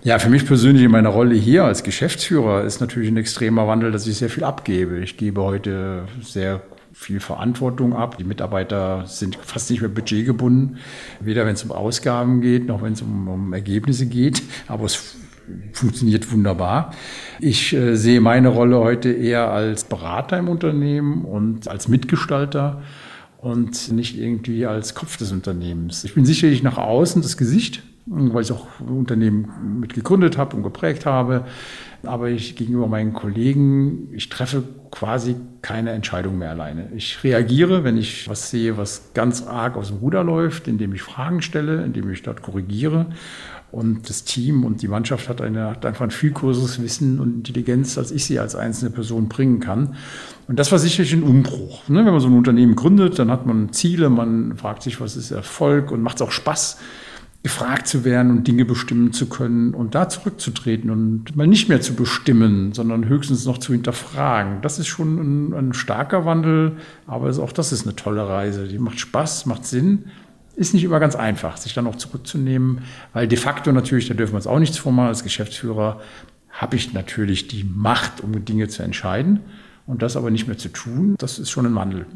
Ja, 0.05 0.21
für 0.21 0.31
mich 0.31 0.47
persönlich 0.47 0.85
in 0.85 0.93
meiner 0.93 1.09
Rolle 1.09 1.35
hier 1.35 1.65
als 1.65 1.83
Geschäftsführer 1.83 2.63
ist 2.63 2.81
natürlich 2.81 3.09
ein 3.09 3.17
extremer 3.17 3.67
Wandel, 3.67 3.91
dass 3.91 4.07
ich 4.07 4.19
sehr 4.19 4.31
viel 4.31 4.45
abgebe. 4.45 4.99
Ich 4.99 5.17
gebe 5.17 5.43
heute 5.43 6.05
sehr 6.23 6.63
viel 6.93 7.19
Verantwortung 7.19 7.95
ab. 7.95 8.19
Die 8.19 8.25
Mitarbeiter 8.25 9.05
sind 9.07 9.37
fast 9.37 9.71
nicht 9.71 9.81
mehr 9.81 9.91
budgetgebunden, 9.91 10.79
weder 11.19 11.45
wenn 11.45 11.55
es 11.55 11.65
um 11.65 11.73
Ausgaben 11.73 12.41
geht, 12.41 12.67
noch 12.67 12.83
wenn 12.83 12.93
es 12.93 13.03
um, 13.03 13.27
um 13.27 13.53
Ergebnisse 13.53 14.07
geht. 14.07 14.43
Aber 14.69 14.85
es 14.85 15.17
funktioniert 15.73 16.31
wunderbar. 16.33 16.93
Ich 17.41 17.73
äh, 17.73 17.97
sehe 17.97 18.21
meine 18.21 18.49
Rolle 18.49 18.79
heute 18.79 19.11
eher 19.11 19.51
als 19.51 19.85
Berater 19.85 20.39
im 20.39 20.49
Unternehmen 20.49 21.25
und 21.25 21.69
als 21.69 21.89
Mitgestalter 21.89 22.83
und 23.39 23.93
nicht 23.93 24.19
irgendwie 24.19 24.67
als 24.67 24.95
Kopf 24.95 25.17
des 25.17 25.33
Unternehmens. 25.33 26.05
Ich 26.05 26.15
bin 26.15 26.25
sicherlich 26.25 26.63
nach 26.63 26.77
außen 26.77 27.23
das 27.23 27.37
Gesicht, 27.37 27.83
weil 28.07 28.43
ich 28.43 28.53
auch 28.53 28.67
Unternehmen 28.81 29.81
mit 29.81 29.95
gegründet 29.95 30.39
habe 30.39 30.57
und 30.57 30.63
geprägt 30.63 31.07
habe. 31.07 31.45
Aber 32.05 32.29
ich 32.29 32.57
gegenüber 32.57 32.87
meinen 32.87 33.13
Kollegen, 33.13 34.09
ich 34.13 34.29
treffe 34.29 34.63
quasi 34.91 35.37
keine 35.63 35.91
Entscheidung 35.91 36.39
mehr 36.39 36.51
alleine. 36.51 36.91
Ich 36.95 37.23
reagiere, 37.25 37.85
wenn 37.85 37.97
ich 37.97 38.29
was 38.29 38.51
sehe, 38.51 38.77
was 38.77 39.13
ganz 39.15 39.47
arg 39.47 39.77
aus 39.77 39.89
dem 39.89 39.99
Ruder 39.99 40.23
läuft, 40.23 40.69
indem 40.69 40.95
ich 40.95 41.03
Fragen 41.03 41.43
stelle, 41.43 41.85
indem 41.85 42.11
ich 42.11 42.23
dort 42.23 42.43
korrigiere. 42.43 43.07
Und 43.71 44.09
das 44.09 44.25
Team 44.25 44.65
und 44.65 44.81
die 44.81 44.89
Mannschaft 44.89 45.29
hat, 45.29 45.43
eine, 45.43 45.67
hat 45.67 45.85
einfach 45.85 46.05
ein 46.05 46.11
viel 46.11 46.31
größeres 46.31 46.83
Wissen 46.83 47.21
und 47.21 47.35
Intelligenz, 47.37 47.99
als 47.99 48.11
ich 48.11 48.25
sie 48.25 48.39
als 48.39 48.55
einzelne 48.55 48.91
Person 48.91 49.29
bringen 49.29 49.61
kann. 49.61 49.95
Und 50.47 50.59
das 50.59 50.73
war 50.73 50.79
sicherlich 50.79 51.13
ein 51.13 51.23
Umbruch. 51.23 51.87
Ne? 51.89 52.07
Wenn 52.07 52.13
man 52.13 52.21
so 52.21 52.29
ein 52.29 52.37
Unternehmen 52.37 52.77
gründet, 52.77 53.19
dann 53.19 53.31
hat 53.31 53.45
man 53.45 53.73
Ziele, 53.73 54.09
man 54.09 54.57
fragt 54.57 54.83
sich, 54.83 55.01
was 55.03 55.17
ist 55.17 55.33
Erfolg 55.33 55.91
und 55.93 56.03
macht 56.03 56.17
es 56.17 56.23
auch 56.23 56.31
Spaß, 56.31 56.79
gefragt 57.43 57.87
zu 57.87 58.05
werden 58.05 58.31
und 58.31 58.49
Dinge 58.49 58.65
bestimmen 58.65 59.13
zu 59.13 59.29
können 59.29 59.73
und 59.73 59.95
da 59.95 60.09
zurückzutreten 60.09 60.91
und 60.91 61.37
mal 61.37 61.47
nicht 61.47 61.69
mehr 61.69 61.81
zu 61.81 61.95
bestimmen, 61.95 62.73
sondern 62.73 63.07
höchstens 63.07 63.45
noch 63.45 63.59
zu 63.59 63.73
hinterfragen. 63.73 64.61
Das 64.63 64.79
ist 64.79 64.89
schon 64.89 65.19
ein, 65.19 65.55
ein 65.55 65.73
starker 65.73 66.25
Wandel, 66.25 66.79
aber 67.07 67.29
auch 67.39 67.53
das 67.53 67.71
ist 67.73 67.87
eine 67.87 67.95
tolle 67.95 68.27
Reise. 68.27 68.67
Die 68.67 68.79
macht 68.79 68.99
Spaß, 68.99 69.47
macht 69.47 69.67
Sinn 69.67 70.07
ist 70.59 70.75
nicht 70.75 70.85
immer 70.85 70.99
ganz 70.99 71.15
einfach, 71.15 71.57
sich 71.57 71.73
dann 71.73 71.87
auch 71.87 71.97
zurückzunehmen, 71.97 72.83
weil 73.13 73.29
de 73.29 73.39
facto 73.39 73.71
natürlich, 73.71 74.09
da 74.09 74.15
dürfen 74.15 74.33
wir 74.33 74.37
uns 74.37 74.47
auch 74.47 74.59
nichts 74.59 74.77
vormachen, 74.77 75.09
als 75.09 75.23
Geschäftsführer 75.23 76.01
habe 76.51 76.77
ich 76.77 76.93
natürlich 76.93 77.47
die 77.47 77.65
Macht, 77.65 78.21
um 78.21 78.45
Dinge 78.45 78.67
zu 78.67 78.83
entscheiden 78.83 79.41
und 79.87 80.03
das 80.03 80.17
aber 80.17 80.31
nicht 80.31 80.49
mehr 80.49 80.59
zu 80.59 80.69
tun, 80.69 81.15
das 81.19 81.39
ist 81.39 81.51
schon 81.51 81.65
ein 81.65 81.75
Wandel. 81.77 82.07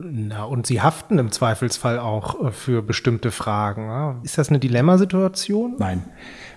Na, 0.00 0.44
und 0.44 0.64
Sie 0.64 0.80
haften 0.80 1.18
im 1.18 1.32
Zweifelsfall 1.32 1.98
auch 1.98 2.40
äh, 2.40 2.52
für 2.52 2.82
bestimmte 2.82 3.32
Fragen. 3.32 4.20
Ist 4.22 4.38
das 4.38 4.48
eine 4.48 4.60
Dilemmasituation? 4.60 5.74
Nein. 5.78 6.04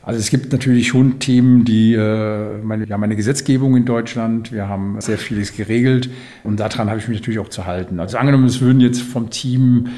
Also 0.03 0.19
es 0.19 0.29
gibt 0.29 0.51
natürlich 0.51 0.89
schon 0.89 1.19
Themen, 1.19 1.65
die, 1.65 1.93
äh, 1.95 2.59
meine, 2.59 2.87
wir 2.87 2.93
haben 2.93 3.03
eine 3.03 3.15
Gesetzgebung 3.15 3.75
in 3.75 3.85
Deutschland, 3.85 4.51
wir 4.51 4.69
haben 4.69 5.01
sehr 5.01 5.17
vieles 5.17 5.55
geregelt 5.55 6.09
und 6.43 6.59
daran 6.59 6.89
habe 6.89 6.99
ich 6.99 7.07
mich 7.07 7.19
natürlich 7.19 7.39
auch 7.39 7.49
zu 7.49 7.65
halten. 7.65 7.99
Also 7.99 8.17
angenommen, 8.17 8.45
es 8.45 8.61
würden 8.61 8.79
jetzt 8.79 9.01
vom 9.01 9.31
Team 9.31 9.89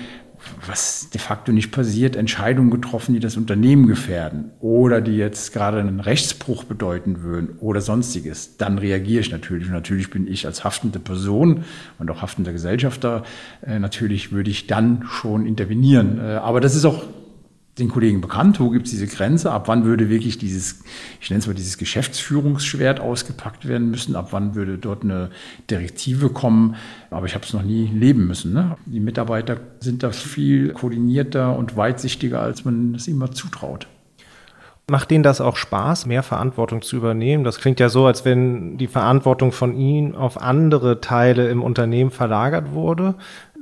was 0.65 1.09
de 1.09 1.19
facto 1.19 1.51
nicht 1.51 1.71
passiert, 1.71 2.15
Entscheidungen 2.15 2.71
getroffen, 2.71 3.13
die 3.13 3.19
das 3.19 3.37
Unternehmen 3.37 3.87
gefährden 3.87 4.51
oder 4.59 5.01
die 5.01 5.17
jetzt 5.17 5.53
gerade 5.53 5.79
einen 5.79 5.99
Rechtsbruch 5.99 6.63
bedeuten 6.63 7.23
würden 7.23 7.57
oder 7.59 7.81
sonstiges, 7.81 8.57
dann 8.57 8.77
reagiere 8.77 9.21
ich 9.21 9.31
natürlich. 9.31 9.67
Und 9.67 9.73
natürlich 9.73 10.09
bin 10.09 10.27
ich 10.27 10.45
als 10.45 10.63
haftende 10.63 10.99
Person 10.99 11.63
und 11.99 12.09
auch 12.11 12.21
haftender 12.21 12.51
Gesellschafter, 12.51 13.23
äh, 13.65 13.79
natürlich 13.79 14.31
würde 14.31 14.49
ich 14.49 14.67
dann 14.67 15.03
schon 15.09 15.45
intervenieren. 15.45 16.19
Äh, 16.19 16.35
aber 16.35 16.61
das 16.61 16.75
ist 16.75 16.85
auch 16.85 17.03
den 17.79 17.89
Kollegen 17.89 18.21
bekannt, 18.21 18.59
wo 18.59 18.69
gibt 18.69 18.85
es 18.85 18.91
diese 18.91 19.07
Grenze, 19.07 19.51
ab 19.51 19.67
wann 19.67 19.83
würde 19.83 20.09
wirklich 20.09 20.37
dieses, 20.37 20.83
ich 21.19 21.31
nenne 21.31 21.39
es 21.39 21.47
mal 21.47 21.55
dieses 21.55 21.79
Geschäftsführungsschwert 21.79 22.99
ausgepackt 22.99 23.67
werden 23.67 23.89
müssen, 23.89 24.15
ab 24.15 24.27
wann 24.31 24.53
würde 24.53 24.77
dort 24.77 25.03
eine 25.03 25.31
Direktive 25.71 26.29
kommen, 26.29 26.75
aber 27.09 27.25
ich 27.25 27.33
habe 27.33 27.43
es 27.43 27.53
noch 27.53 27.63
nie 27.63 27.87
leben 27.87 28.27
müssen. 28.27 28.53
Ne? 28.53 28.75
Die 28.85 28.99
Mitarbeiter 28.99 29.59
sind 29.79 30.03
da 30.03 30.11
viel 30.11 30.73
koordinierter 30.73 31.57
und 31.57 31.75
weitsichtiger, 31.75 32.41
als 32.41 32.63
man 32.63 32.93
es 32.93 33.07
immer 33.07 33.31
zutraut. 33.31 33.87
Macht 34.93 35.09
denen 35.09 35.23
das 35.23 35.41
auch 35.41 35.55
Spaß, 35.55 36.05
mehr 36.05 36.21
Verantwortung 36.21 36.83
zu 36.83 36.95
übernehmen? 36.97 37.43
Das 37.43 37.57
klingt 37.57 37.79
ja 37.79 37.89
so, 37.89 38.05
als 38.05 38.25
wenn 38.25 38.77
die 38.77 38.85
Verantwortung 38.85 39.51
von 39.51 39.75
ihnen 39.75 40.13
auf 40.13 40.39
andere 40.39 41.01
Teile 41.01 41.49
im 41.49 41.63
Unternehmen 41.63 42.11
verlagert 42.11 42.73
wurde. 42.73 43.15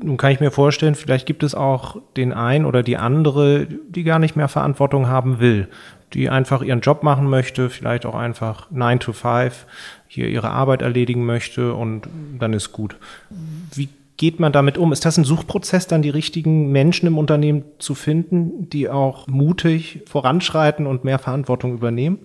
Nun 0.04 0.18
kann 0.18 0.34
ich 0.34 0.42
mir 0.42 0.52
vorstellen, 0.52 0.94
vielleicht 0.94 1.26
gibt 1.26 1.44
es 1.44 1.56
auch 1.56 1.96
den 2.18 2.34
einen 2.34 2.66
oder 2.66 2.84
die 2.84 2.98
andere, 2.98 3.66
die 3.66 4.04
gar 4.04 4.20
nicht 4.20 4.36
mehr 4.36 4.50
Verantwortung 4.50 5.08
haben 5.08 5.40
will, 5.40 5.70
die 6.12 6.30
einfach 6.30 6.64
ihren 6.64 6.82
Job 6.82 7.02
machen 7.02 7.30
möchte, 7.30 7.70
vielleicht 7.70 8.06
auch 8.06 8.16
einfach 8.16 8.70
9 8.70 9.00
to 9.00 9.14
5 9.14 9.68
hier 10.08 10.28
ihre 10.28 10.50
Arbeit 10.50 10.82
erledigen 10.82 11.26
möchte 11.26 11.74
und 11.74 12.10
dann 12.40 12.52
ist 12.52 12.74
gut. 12.74 12.98
Wie 13.74 13.88
geht 14.22 14.40
man 14.40 14.52
damit 14.52 14.78
um? 14.78 14.92
Ist 14.92 15.04
das 15.04 15.18
ein 15.18 15.24
Suchprozess, 15.24 15.88
dann 15.88 16.04
die 16.04 16.12
richtigen 16.12 16.72
Menschen 16.72 17.08
im 17.08 17.18
Unternehmen 17.18 17.64
zu 17.80 17.96
finden, 17.96 18.70
die 18.70 18.88
auch 18.88 19.26
mutig 19.26 20.04
voranschreiten 20.06 20.86
und 20.86 21.04
mehr 21.04 21.18
Verantwortung 21.18 21.74
übernehmen? 21.74 22.20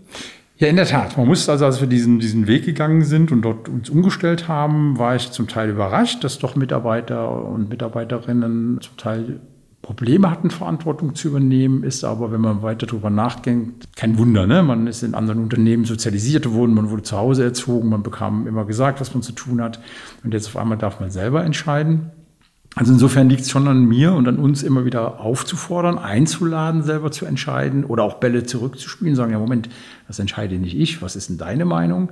Ja, 0.59 0.69
in 0.69 0.77
der 0.77 0.85
Tat. 0.85 1.17
Man 1.17 1.27
muss 1.27 1.49
also, 1.49 1.65
als 1.65 1.81
wir 1.81 1.89
diesen, 1.89 2.19
diesen 2.19 2.47
Weg 2.49 2.67
gegangen 2.67 3.03
sind 3.03 3.33
und 3.33 3.41
dort 3.41 3.71
uns 3.71 3.89
umgestellt 3.89 4.47
haben, 4.47 4.99
war 4.99 5.17
ich 5.17 5.31
zum 5.31 5.49
Teil 5.49 5.71
überrascht, 5.71 6.23
dass 6.23 6.39
doch 6.39 6.55
Mitarbeiter 6.55 7.43
und 7.47 7.71
Mitarbeiterinnen 7.71 8.79
zum 8.83 8.97
Teil 8.99 9.41
Probleme 9.83 10.31
hatten, 10.31 10.51
Verantwortung 10.51 11.15
zu 11.15 11.29
übernehmen, 11.29 11.85
ist 11.85 12.03
aber, 12.03 12.33
wenn 12.33 12.41
man 12.41 12.63
weiter 12.63 12.87
darüber 12.87 13.09
nachdenkt, 13.09 13.87
kein 13.95 14.19
Wunder. 14.19 14.47
Ne? 14.47 14.63
Man 14.63 14.87
ist 14.89 15.03
in 15.03 15.15
anderen 15.15 15.41
Unternehmen 15.41 15.85
sozialisiert 15.85 16.53
worden, 16.53 16.75
man 16.75 16.91
wurde 16.91 17.05
zu 17.05 17.17
Hause 17.17 17.45
erzogen, 17.45 17.89
man 17.89 18.03
bekam 18.03 18.49
immer 18.49 18.65
gesagt, 18.65 19.01
was 19.01 19.15
man 19.15 19.23
zu 19.23 19.33
tun 19.33 19.63
hat. 19.63 19.81
Und 20.25 20.35
jetzt 20.35 20.49
auf 20.49 20.57
einmal 20.57 20.77
darf 20.77 20.99
man 20.99 21.11
selber 21.11 21.45
entscheiden. 21.45 22.11
Also 22.75 22.93
insofern 22.93 23.31
liegt 23.31 23.41
es 23.41 23.51
schon 23.51 23.69
an 23.69 23.87
mir 23.87 24.13
und 24.13 24.29
an 24.29 24.39
uns 24.39 24.63
immer 24.63 24.85
wieder 24.85 25.19
aufzufordern, 25.21 25.99
einzuladen, 25.99 26.83
selber 26.83 27.11
zu 27.11 27.25
entscheiden 27.25 27.87
oder 27.87 28.03
auch 28.03 28.15
Bälle 28.15 28.45
zurückzuspielen, 28.45 29.15
sagen, 29.15 29.33
ja 29.33 29.39
Moment, 29.39 29.71
das 30.09 30.19
entscheide 30.19 30.57
nicht 30.57 30.77
ich, 30.77 31.01
was 31.01 31.17
ist 31.17 31.31
denn 31.31 31.39
deine 31.39 31.65
Meinung? 31.65 32.11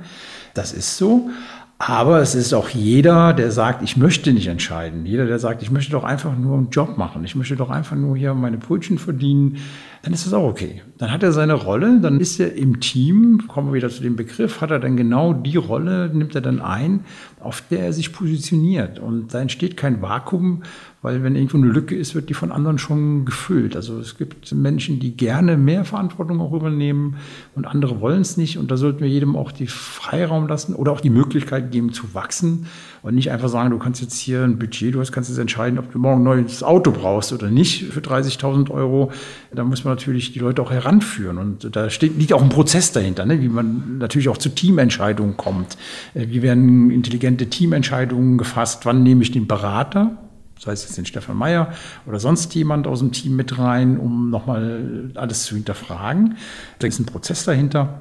Das 0.55 0.73
ist 0.73 0.97
so. 0.97 1.29
Aber 1.79 2.21
es 2.21 2.37
ist 2.37 2.55
auch 2.55 2.69
jeder, 2.69 3.33
der 3.33 3.51
sagt, 3.51 3.83
ich 3.83 3.97
möchte 3.97 4.33
nicht 4.33 4.47
entscheiden. 4.47 5.05
Jeder, 5.07 5.27
der 5.27 5.41
sagt, 5.41 5.61
ich 5.61 5.73
möchte 5.73 5.91
doch 5.91 6.05
einfach 6.05 6.37
nur 6.37 6.57
einen 6.57 6.71
Job 6.71 6.97
machen. 6.97 7.25
Ich 7.25 7.35
möchte 7.35 7.57
doch 7.57 7.69
einfach 7.69 7.97
nur 7.97 8.17
hier 8.17 8.33
meine 8.35 8.59
Brötchen 8.59 8.97
verdienen. 8.97 9.59
Dann 10.03 10.13
ist 10.13 10.25
das 10.25 10.33
auch 10.33 10.49
okay. 10.49 10.83
Dann 10.99 11.11
hat 11.11 11.25
er 11.25 11.33
seine 11.33 11.55
Rolle, 11.55 11.99
dann 12.01 12.21
ist 12.21 12.39
er 12.39 12.55
im 12.55 12.79
Team, 12.79 13.49
kommen 13.49 13.69
wir 13.69 13.75
wieder 13.75 13.91
zu 13.91 14.03
dem 14.03 14.15
Begriff, 14.15 14.61
hat 14.61 14.71
er 14.71 14.79
dann 14.79 14.97
genau 14.97 15.33
die 15.33 15.57
Rolle, 15.57 16.11
nimmt 16.15 16.35
er 16.37 16.43
dann 16.43 16.61
ein, 16.61 17.01
auf 17.41 17.63
der 17.69 17.81
er 17.81 17.93
sich 17.93 18.13
positioniert. 18.13 19.01
Und 19.01 19.35
da 19.35 19.41
entsteht 19.41 19.77
kein 19.77 20.01
Vakuum, 20.01 20.63
weil 21.05 21.23
wenn 21.23 21.37
irgendwo 21.37 21.59
eine 21.59 21.67
Lücke 21.67 21.95
ist, 21.95 22.15
wird 22.15 22.31
die 22.31 22.35
von 22.35 22.51
anderen 22.51 22.79
schon 22.79 23.27
gefüllt. 23.27 23.77
Also 23.77 23.99
es 23.99 24.17
gibt 24.17 24.51
Menschen, 24.55 25.01
die 25.01 25.15
gerne 25.15 25.59
mehr 25.59 25.85
Verantwortung 25.85 26.41
auch 26.41 26.55
übernehmen 26.55 27.17
und 27.55 27.67
andere 27.67 28.01
wollen 28.01 28.23
es 28.23 28.39
nicht. 28.39 28.57
Und 28.57 28.71
da 28.71 28.79
sollten 28.79 29.01
wir 29.01 29.09
jedem 29.09 29.37
auch 29.37 29.53
die 29.53 29.67
Freiraum 29.67 30.49
lassen 30.49 30.75
oder 30.75 30.93
auch 30.93 31.03
die 31.03 31.11
Möglichkeit 31.11 31.73
geben 31.73 31.93
zu 31.93 32.15
wachsen 32.15 32.69
und 33.03 33.15
nicht 33.15 33.31
einfach 33.31 33.51
sagen, 33.51 33.69
du 33.69 33.79
kannst 33.79 34.01
jetzt 34.01 34.17
hier 34.19 34.45
ein 34.45 34.59
Budget, 34.59 34.95
du 34.95 35.05
kannst 35.11 35.29
jetzt 35.29 35.39
entscheiden, 35.39 35.79
ob 35.79 35.93
du 35.93 35.99
morgen 35.99 36.23
ein 36.23 36.25
neues 36.25 36.63
Auto 36.63 36.91
brauchst 36.91 37.35
oder 37.35 37.51
nicht 37.51 37.85
für 37.85 38.01
30.000 38.01 38.71
Euro. 38.71 39.13
Da 39.53 39.63
muss 39.63 39.85
man 39.85 39.93
natürlich 39.93 40.33
die 40.33 40.39
Leute 40.39 40.63
auch 40.63 40.71
heranführen. 40.71 41.37
Und 41.37 41.77
da 41.77 41.91
steht, 41.91 42.17
liegt 42.17 42.33
auch 42.33 42.43
ein 42.43 42.49
Prozess 42.49 42.93
dahinter, 42.93 43.27
ne? 43.27 43.43
wie 43.43 43.51
man 43.51 43.99
natürlich 43.99 44.31
auch 44.31 44.39
zu 44.39 44.49
Teamentscheidungen 44.49 45.37
kommt. 45.37 45.77
Äh, 46.15 46.29
wie 46.31 46.41
werden 46.41 46.91
intelligente 46.91 47.51
Teamentscheidungen 47.51 48.39
gefasst? 48.39 48.87
Wann 48.87 49.03
nehme 49.03 49.23
ich 49.23 49.33
den 49.33 49.47
Berater? 49.47 50.17
Sei 50.59 50.73
es 50.73 50.83
jetzt 50.85 50.97
den 50.97 51.07
Stefan 51.07 51.37
Meyer 51.37 51.73
oder 52.07 52.21
sonst 52.21 52.55
jemand 52.55 52.87
aus 52.87 53.01
dem 53.01 53.13
Team 53.13 53.37
mit 53.37 53.59
rein, 53.59 53.99
um 53.99 54.31
nochmal 54.31 55.11
alles 55.15 55.45
zu 55.45 55.55
hinterfragen. 55.55 56.37
Da 56.79 56.87
ist 56.87 56.99
ein 56.99 57.07
Prozess 57.07 57.45
dahinter. 57.45 58.01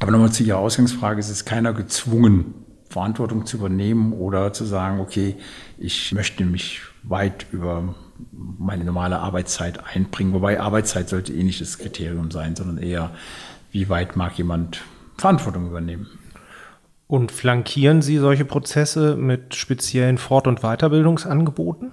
Aber 0.00 0.10
nochmal 0.10 0.32
zu 0.32 0.42
Ihrer 0.42 0.58
Ausgangsfrage, 0.58 1.20
es 1.20 1.30
ist 1.30 1.44
keiner 1.44 1.72
gezwungen, 1.72 2.54
Verantwortung 2.88 3.46
zu 3.46 3.56
übernehmen 3.56 4.12
oder 4.12 4.52
zu 4.52 4.64
sagen, 4.64 5.00
okay, 5.00 5.36
ich 5.78 6.12
möchte 6.12 6.44
mich 6.44 6.80
weit 7.02 7.46
über 7.52 7.94
meine 8.30 8.84
normale 8.84 9.18
Arbeitszeit 9.18 9.80
einbringen. 9.94 10.32
Wobei 10.32 10.60
Arbeitszeit 10.60 11.08
sollte 11.08 11.32
eh 11.32 11.42
nicht 11.42 11.60
das 11.60 11.78
Kriterium 11.78 12.30
sein, 12.30 12.54
sondern 12.54 12.78
eher, 12.78 13.10
wie 13.72 13.88
weit 13.88 14.16
mag 14.16 14.38
jemand 14.38 14.82
Verantwortung 15.16 15.66
übernehmen. 15.66 16.06
Und 17.14 17.30
flankieren 17.30 18.02
Sie 18.02 18.18
solche 18.18 18.44
Prozesse 18.44 19.14
mit 19.14 19.54
speziellen 19.54 20.18
Fort- 20.18 20.48
und 20.48 20.62
Weiterbildungsangeboten? 20.62 21.92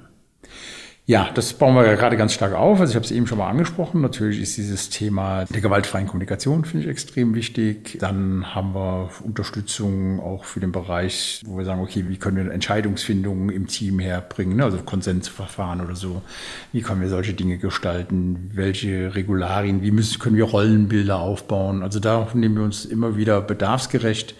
Ja, 1.05 1.29
das 1.35 1.53
bauen 1.53 1.75
wir 1.75 1.85
ja 1.85 1.93
gerade 1.93 2.17
ganz 2.17 2.33
stark 2.33 2.55
auf. 2.55 2.79
Also 2.79 2.89
ich 2.89 2.95
habe 2.95 3.05
es 3.05 3.11
eben 3.11 3.27
schon 3.27 3.37
mal 3.37 3.47
angesprochen. 3.47 4.01
Natürlich 4.01 4.41
ist 4.41 4.57
dieses 4.57 4.89
Thema 4.89 5.45
der 5.45 5.61
gewaltfreien 5.61 6.07
Kommunikation, 6.07 6.65
finde 6.65 6.85
ich, 6.85 6.89
extrem 6.89 7.35
wichtig. 7.35 7.99
Dann 7.99 8.55
haben 8.55 8.73
wir 8.73 9.11
Unterstützung 9.23 10.19
auch 10.19 10.43
für 10.43 10.59
den 10.59 10.71
Bereich, 10.71 11.43
wo 11.45 11.59
wir 11.59 11.65
sagen, 11.65 11.81
okay, 11.81 12.05
wie 12.07 12.17
können 12.17 12.37
wir 12.43 12.51
Entscheidungsfindungen 12.51 13.49
im 13.49 13.67
Team 13.67 13.99
herbringen, 13.99 14.57
ne? 14.57 14.63
also 14.63 14.79
Konsensverfahren 14.79 15.81
oder 15.81 15.95
so. 15.95 16.23
Wie 16.71 16.81
können 16.81 17.01
wir 17.01 17.09
solche 17.09 17.35
Dinge 17.35 17.59
gestalten? 17.59 18.49
Welche 18.55 19.13
Regularien? 19.13 19.83
Wie 19.83 19.91
müssen, 19.91 20.17
können 20.17 20.35
wir 20.35 20.45
Rollenbilder 20.45 21.19
aufbauen? 21.19 21.83
Also 21.83 21.99
da 21.99 22.27
nehmen 22.33 22.55
wir 22.55 22.63
uns 22.63 22.85
immer 22.85 23.17
wieder 23.17 23.39
bedarfsgerecht 23.39 24.33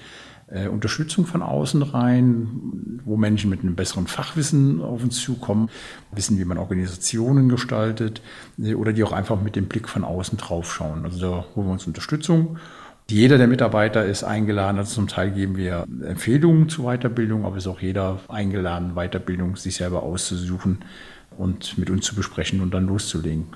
äh, 0.51 0.67
Unterstützung 0.67 1.25
von 1.25 1.41
außen 1.41 1.81
rein, 1.81 2.99
wo 3.05 3.17
Menschen 3.17 3.49
mit 3.49 3.61
einem 3.61 3.75
besseren 3.75 4.07
Fachwissen 4.07 4.81
auf 4.81 5.03
uns 5.03 5.19
zukommen, 5.21 5.69
wissen, 6.11 6.37
wie 6.37 6.45
man 6.45 6.57
Organisationen 6.57 7.49
gestaltet 7.49 8.21
äh, 8.61 8.75
oder 8.75 8.93
die 8.93 9.03
auch 9.03 9.13
einfach 9.13 9.41
mit 9.41 9.55
dem 9.55 9.65
Blick 9.65 9.87
von 9.87 10.03
außen 10.03 10.37
draufschauen. 10.37 11.05
Also 11.05 11.19
da 11.19 11.45
holen 11.55 11.67
wir 11.67 11.73
uns 11.73 11.87
Unterstützung. 11.87 12.57
Jeder 13.09 13.37
der 13.37 13.47
Mitarbeiter 13.47 14.05
ist 14.05 14.23
eingeladen, 14.23 14.77
also 14.77 14.93
zum 14.93 15.07
Teil 15.07 15.31
geben 15.31 15.57
wir 15.57 15.85
Empfehlungen 16.05 16.69
zur 16.69 16.85
Weiterbildung, 16.85 17.45
aber 17.45 17.57
ist 17.57 17.67
auch 17.67 17.81
jeder 17.81 18.19
eingeladen, 18.29 18.93
Weiterbildung 18.95 19.57
sich 19.57 19.75
selber 19.75 20.03
auszusuchen 20.03 20.79
und 21.37 21.77
mit 21.77 21.89
uns 21.89 22.05
zu 22.05 22.15
besprechen 22.15 22.61
und 22.61 22.73
dann 22.73 22.87
loszulegen. 22.87 23.47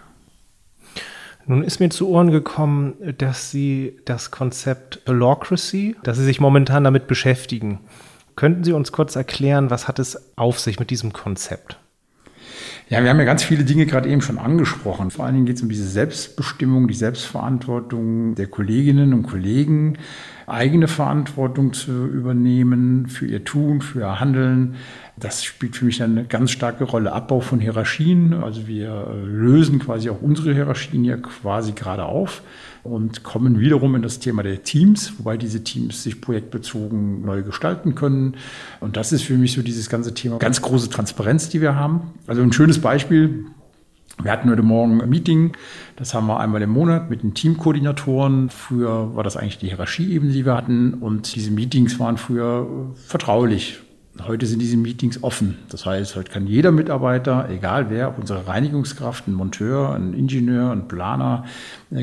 Nun 1.48 1.64
ist 1.64 1.80
mir 1.80 1.90
zu 1.90 2.10
Ohren 2.10 2.32
gekommen, 2.32 2.96
dass 3.18 3.52
Sie 3.52 3.98
das 4.06 4.32
Konzept 4.32 5.02
Lawcracy, 5.06 5.96
dass 6.04 6.18
Sie 6.18 6.24
sich 6.24 6.40
momentan 6.40 6.84
damit 6.84 7.08
beschäftigen. 7.08 7.80
Könnten 8.36 8.64
Sie 8.64 8.74
uns 8.74 8.92
kurz 8.92 9.16
erklären, 9.16 9.70
was 9.70 9.88
hat 9.88 10.00
es 10.00 10.38
auf 10.38 10.60
sich 10.60 10.80
mit 10.80 10.90
diesem 10.90 11.14
Konzept? 11.14 11.78
Ja, 12.88 13.02
wir 13.02 13.10
haben 13.10 13.18
ja 13.18 13.26
ganz 13.26 13.44
viele 13.44 13.64
Dinge 13.64 13.88
gerade 13.88 14.10
eben 14.10 14.22
schon 14.22 14.38
angesprochen. 14.38 15.10
Vor 15.10 15.26
allen 15.26 15.34
Dingen 15.34 15.46
geht 15.48 15.56
es 15.56 15.64
um 15.64 15.70
diese 15.70 15.88
Selbstbestimmung, 15.88 16.88
die 16.88 16.94
Selbstverantwortung 16.94 18.36
der 18.36 18.46
Kolleginnen 18.46 19.14
und 19.14 19.24
Kollegen, 19.24 19.98
eigene 20.46 20.88
Verantwortung 20.88 21.74
zu 21.74 22.06
übernehmen 22.06 23.08
für 23.08 23.26
ihr 23.26 23.44
Tun, 23.44 23.82
für 23.82 24.02
ihr 24.02 24.20
Handeln, 24.20 24.76
das 25.18 25.46
spielt 25.46 25.78
für 25.78 25.86
mich 25.86 26.04
eine 26.04 26.26
ganz 26.26 26.52
starke 26.52 26.84
Rolle. 26.84 27.14
Abbau 27.14 27.40
von 27.40 27.62
Hierarchien. 27.62 28.34
Also 28.34 28.68
wir 28.68 29.08
äh, 29.10 29.26
lösen 29.26 29.80
quasi 29.80 30.10
auch 30.10 30.22
unsere 30.22 30.54
Hierarchien 30.54 31.04
hier 31.04 31.22
quasi 31.22 31.72
gerade 31.72 32.04
auf 32.04 32.42
und 32.84 33.24
kommen 33.24 33.60
wiederum 33.60 33.96
in 33.96 34.02
das 34.02 34.20
Thema 34.20 34.44
der 34.44 34.64
Teams, 34.64 35.14
wobei 35.18 35.38
diese 35.38 35.64
Teams 35.64 36.04
sich 36.04 36.20
projektbezogen 36.20 37.24
neu 37.26 37.44
gestalten 37.44 37.96
können. 37.96 38.36
Und 38.82 38.98
das 38.98 39.14
ist 39.14 39.24
für 39.24 39.38
mich 39.38 39.54
so 39.54 39.62
dieses 39.62 39.90
ganze 39.90 40.14
Thema 40.14 40.38
ganz 40.38 40.62
große 40.62 40.90
Transparenz, 40.90 41.48
die 41.48 41.62
wir 41.62 41.76
haben. 41.76 42.14
Also 42.28 42.42
ein 42.42 42.52
schönes 42.52 42.80
Beispiel. 42.80 43.46
Wir 44.22 44.32
hatten 44.32 44.50
heute 44.50 44.64
Morgen 44.64 45.02
ein 45.02 45.10
Meeting, 45.10 45.58
das 45.98 46.14
haben 46.14 46.28
wir 46.28 46.40
einmal 46.40 46.62
im 46.62 46.70
Monat 46.70 47.10
mit 47.10 47.22
den 47.22 47.34
Teamkoordinatoren. 47.34 48.50
Früher 48.50 49.14
war 49.14 49.26
das 49.26 49.36
eigentlich 49.36 49.58
die 49.58 49.68
Hierarchieebene, 49.68 50.32
die 50.32 50.46
wir 50.46 50.56
hatten. 50.56 50.94
Und 50.94 51.36
diese 51.36 51.52
Meetings 51.52 52.00
waren 52.00 52.18
früher 52.18 52.94
vertraulich. 53.08 53.82
Heute 54.24 54.46
sind 54.46 54.60
diese 54.60 54.78
Meetings 54.78 55.22
offen. 55.24 55.58
Das 55.68 55.86
heißt, 55.86 56.16
heute 56.16 56.32
kann 56.32 56.48
jeder 56.48 56.72
Mitarbeiter, 56.72 57.50
egal 57.50 57.90
wer, 57.90 58.08
ob 58.08 58.18
unsere 58.18 58.48
Reinigungskraft, 58.48 59.28
ein 59.28 59.34
Monteur, 59.34 59.94
ein 59.94 60.14
Ingenieur, 60.14 60.72
ein 60.72 60.88
Planer, 60.88 61.44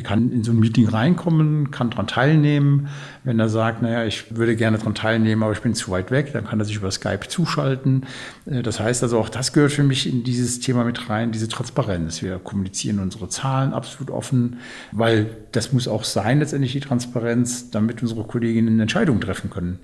kann 0.03 0.31
in 0.31 0.45
so 0.45 0.53
ein 0.53 0.59
Meeting 0.59 0.89
reinkommen, 0.89 1.71
kann 1.71 1.89
daran 1.89 2.07
teilnehmen. 2.07 2.89
Wenn 3.25 3.41
er 3.41 3.49
sagt, 3.49 3.81
naja, 3.81 4.05
ich 4.05 4.37
würde 4.37 4.57
gerne 4.57 4.77
daran 4.77 4.95
teilnehmen, 4.95 5.43
aber 5.43 5.53
ich 5.53 5.63
bin 5.63 5.75
zu 5.75 5.91
weit 5.91 6.11
weg, 6.11 6.35
dann 6.35 6.45
kann 6.45 6.61
er 6.61 6.67
sich 6.67 6.77
über 6.77 6.91
Skype 6.91 7.29
zuschalten. 7.29 8.05
Äh, 8.45 8.63
das 8.63 8.79
heißt 8.79 9.03
also, 9.03 9.19
auch 9.19 9.31
das 9.31 9.55
gehört 9.55 9.73
für 9.73 9.83
mich 9.83 10.07
in 10.07 10.23
dieses 10.23 10.61
Thema 10.61 10.85
mit 10.85 11.09
rein, 11.09 11.33
diese 11.33 11.49
Transparenz. 11.49 12.21
Wir 12.21 12.39
kommunizieren 12.39 12.99
unsere 12.99 13.31
Zahlen 13.31 13.73
absolut 13.73 14.11
offen, 14.11 14.59
weil 14.93 15.31
das 15.53 15.73
muss 15.73 15.89
auch 15.89 16.05
sein, 16.05 16.41
letztendlich 16.41 16.73
die 16.73 16.81
Transparenz, 16.81 17.71
damit 17.71 18.03
unsere 18.03 18.25
Kolleginnen 18.25 18.81
Entscheidungen 18.81 19.23
treffen 19.23 19.49
können. 19.49 19.79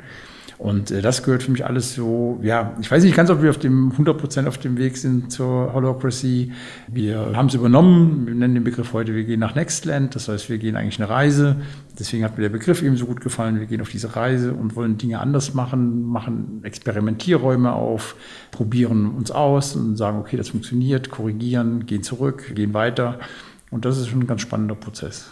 Und 0.59 0.91
äh, 0.91 1.03
das 1.03 1.23
gehört 1.23 1.45
für 1.45 1.53
mich 1.53 1.65
alles 1.65 1.95
so, 1.95 2.41
ja, 2.43 2.77
ich 2.81 2.91
weiß 2.91 3.05
nicht 3.05 3.17
ganz, 3.17 3.31
ob 3.31 3.43
wir 3.43 3.51
auf 3.51 3.59
dem 3.59 3.93
100% 3.93 4.49
auf 4.49 4.59
dem 4.59 4.77
Weg 4.77 4.97
sind 4.97 5.31
zur 5.31 5.73
Holocracy. 5.73 6.53
Wir 6.89 7.33
haben 7.35 7.47
es 7.47 7.55
übernommen, 7.55 8.27
wir 8.27 8.35
nennen 8.35 8.55
den 8.55 8.65
Begriff 8.65 8.93
heute, 8.93 9.15
wir 9.15 9.23
gehen 9.23 9.39
nach 9.39 9.55
Nextland, 9.55 10.17
das 10.17 10.29
heißt, 10.29 10.51
wir 10.51 10.59
gehen 10.59 10.77
eigentlich 10.77 11.01
eine 11.01 11.09
Reise. 11.09 11.57
Deswegen 11.97 12.25
hat 12.25 12.37
mir 12.37 12.43
der 12.43 12.49
Begriff 12.49 12.83
eben 12.83 12.97
so 12.97 13.07
gut 13.07 13.21
gefallen, 13.21 13.61
wir 13.61 13.67
gehen 13.67 13.81
auf 13.81 13.91
diese 13.91 14.17
Reise 14.17 14.53
und 14.53 14.75
wollen 14.75 14.99
Dinge 14.99 15.21
anders 15.21 15.55
machen, 15.55 16.03
machen 16.05 16.61
Experimentierräume 16.65 17.73
auf, 17.73 18.17
probieren 18.51 19.07
uns 19.07 19.31
aus 19.31 19.77
und 19.77 19.97
sagen, 19.97 20.19
okay, 20.19 20.37
das 20.37 20.49
funktioniert, 20.49 21.11
korrigieren, 21.11 21.87
gehen 21.87 22.03
zurück, 22.03 22.53
gehen 22.57 22.75
weiter. 22.75 23.21
Und 23.71 23.85
das 23.85 23.99
ist 23.99 24.09
schon 24.09 24.21
ein 24.21 24.27
ganz 24.27 24.41
spannender 24.41 24.75
Prozess. 24.75 25.31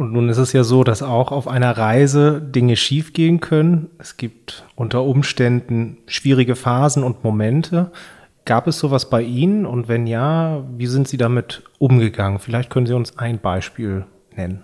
Und 0.00 0.14
nun 0.14 0.30
ist 0.30 0.38
es 0.38 0.54
ja 0.54 0.64
so, 0.64 0.82
dass 0.82 1.02
auch 1.02 1.30
auf 1.30 1.46
einer 1.46 1.76
Reise 1.76 2.40
Dinge 2.40 2.76
schiefgehen 2.76 3.40
können. 3.40 3.90
Es 3.98 4.16
gibt 4.16 4.64
unter 4.74 5.02
Umständen 5.02 5.98
schwierige 6.06 6.56
Phasen 6.56 7.02
und 7.02 7.22
Momente. 7.22 7.92
Gab 8.46 8.66
es 8.66 8.78
sowas 8.78 9.10
bei 9.10 9.20
Ihnen? 9.20 9.66
Und 9.66 9.88
wenn 9.88 10.06
ja, 10.06 10.64
wie 10.78 10.86
sind 10.86 11.06
Sie 11.06 11.18
damit 11.18 11.64
umgegangen? 11.78 12.38
Vielleicht 12.38 12.70
können 12.70 12.86
Sie 12.86 12.94
uns 12.94 13.18
ein 13.18 13.40
Beispiel 13.40 14.06
nennen. 14.34 14.62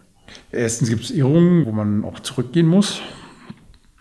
Erstens 0.52 0.88
gibt 0.88 1.02
es 1.02 1.10
Irrungen, 1.10 1.66
wo 1.66 1.72
man 1.72 2.02
auch 2.06 2.18
zurückgehen 2.20 2.66
muss. 2.66 3.02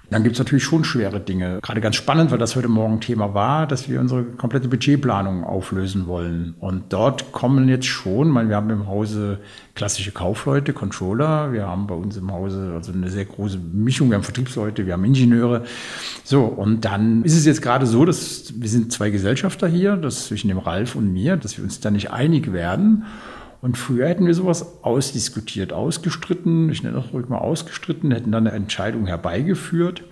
Dann 0.09 0.23
gibt 0.23 0.35
es 0.35 0.39
natürlich 0.39 0.63
schon 0.63 0.83
schwere 0.83 1.19
Dinge. 1.19 1.59
Gerade 1.61 1.81
ganz 1.81 1.95
spannend, 1.95 2.31
weil 2.31 2.37
das 2.37 2.55
heute 2.55 2.67
Morgen 2.67 2.99
Thema 2.99 3.33
war, 3.33 3.67
dass 3.67 3.89
wir 3.89 3.99
unsere 3.99 4.23
komplette 4.23 4.67
Budgetplanung 4.67 5.43
auflösen 5.43 6.07
wollen. 6.07 6.55
Und 6.59 6.93
dort 6.93 7.31
kommen 7.31 7.67
jetzt 7.67 7.87
schon, 7.87 8.29
meine, 8.29 8.49
wir 8.49 8.55
haben 8.55 8.69
im 8.69 8.87
Hause 8.87 9.39
klassische 9.73 10.11
Kaufleute, 10.11 10.73
Controller, 10.73 11.51
wir 11.51 11.67
haben 11.67 11.87
bei 11.87 11.95
uns 11.95 12.17
im 12.17 12.31
Hause 12.31 12.73
also 12.75 12.91
eine 12.91 13.09
sehr 13.09 13.25
große 13.25 13.57
Mischung, 13.57 14.09
wir 14.09 14.15
haben 14.15 14.23
Vertriebsleute, 14.23 14.85
wir 14.85 14.93
haben 14.93 15.03
Ingenieure. 15.03 15.63
So, 16.23 16.43
und 16.43 16.85
dann 16.85 17.23
ist 17.23 17.35
es 17.35 17.45
jetzt 17.45 17.61
gerade 17.61 17.85
so, 17.85 18.05
dass 18.05 18.53
wir 18.55 18.69
sind 18.69 18.91
zwei 18.91 19.09
Gesellschafter 19.09 19.67
hier, 19.67 19.97
das 19.97 20.27
zwischen 20.27 20.47
dem 20.47 20.59
Ralf 20.59 20.95
und 20.95 21.11
mir, 21.11 21.35
dass 21.37 21.57
wir 21.57 21.63
uns 21.63 21.79
da 21.79 21.91
nicht 21.91 22.11
einig 22.11 22.53
werden. 22.53 23.05
Und 23.61 23.77
früher 23.77 24.07
hätten 24.07 24.27
wir 24.27 24.33
sowas 24.33 24.83
ausdiskutiert, 24.83 25.73
ausgestritten, 25.73 26.69
ich 26.69 26.83
nenne 26.83 26.95
das 26.97 27.13
ruhig 27.13 27.29
mal 27.29 27.39
ausgestritten, 27.39 28.11
hätten 28.11 28.31
dann 28.31 28.47
eine 28.47 28.55
Entscheidung 28.55 29.07
herbeigeführt 29.07 30.03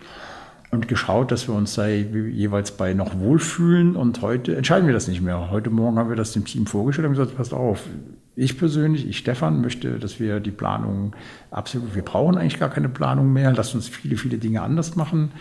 und 0.71 0.87
geschaut, 0.87 1.31
dass 1.31 1.47
wir 1.47 1.53
uns 1.53 1.75
da 1.75 1.87
jeweils 1.87 2.71
bei 2.71 2.93
noch 2.93 3.19
wohlfühlen. 3.19 3.95
Und 3.95 4.21
heute 4.21 4.55
entscheiden 4.55 4.87
wir 4.87 4.93
das 4.93 5.07
nicht 5.07 5.21
mehr. 5.21 5.51
Heute 5.51 5.69
Morgen 5.69 5.99
haben 5.99 6.09
wir 6.09 6.15
das 6.15 6.33
dem 6.33 6.45
Team 6.45 6.65
vorgestellt 6.65 7.07
und 7.07 7.13
gesagt, 7.13 7.37
passt 7.37 7.53
auf, 7.53 7.83
ich 8.35 8.57
persönlich, 8.57 9.07
ich 9.07 9.19
Stefan, 9.19 9.61
möchte, 9.61 9.99
dass 9.99 10.19
wir 10.19 10.39
die 10.39 10.49
Planung 10.49 11.15
absolut, 11.51 11.93
wir 11.93 12.01
brauchen 12.01 12.35
eigentlich 12.35 12.59
gar 12.59 12.69
keine 12.69 12.89
Planung 12.89 13.31
mehr, 13.31 13.53
lasst 13.53 13.75
uns 13.75 13.87
viele, 13.87 14.17
viele 14.17 14.39
Dinge 14.39 14.63
anders 14.63 14.95
machen. 14.95 15.31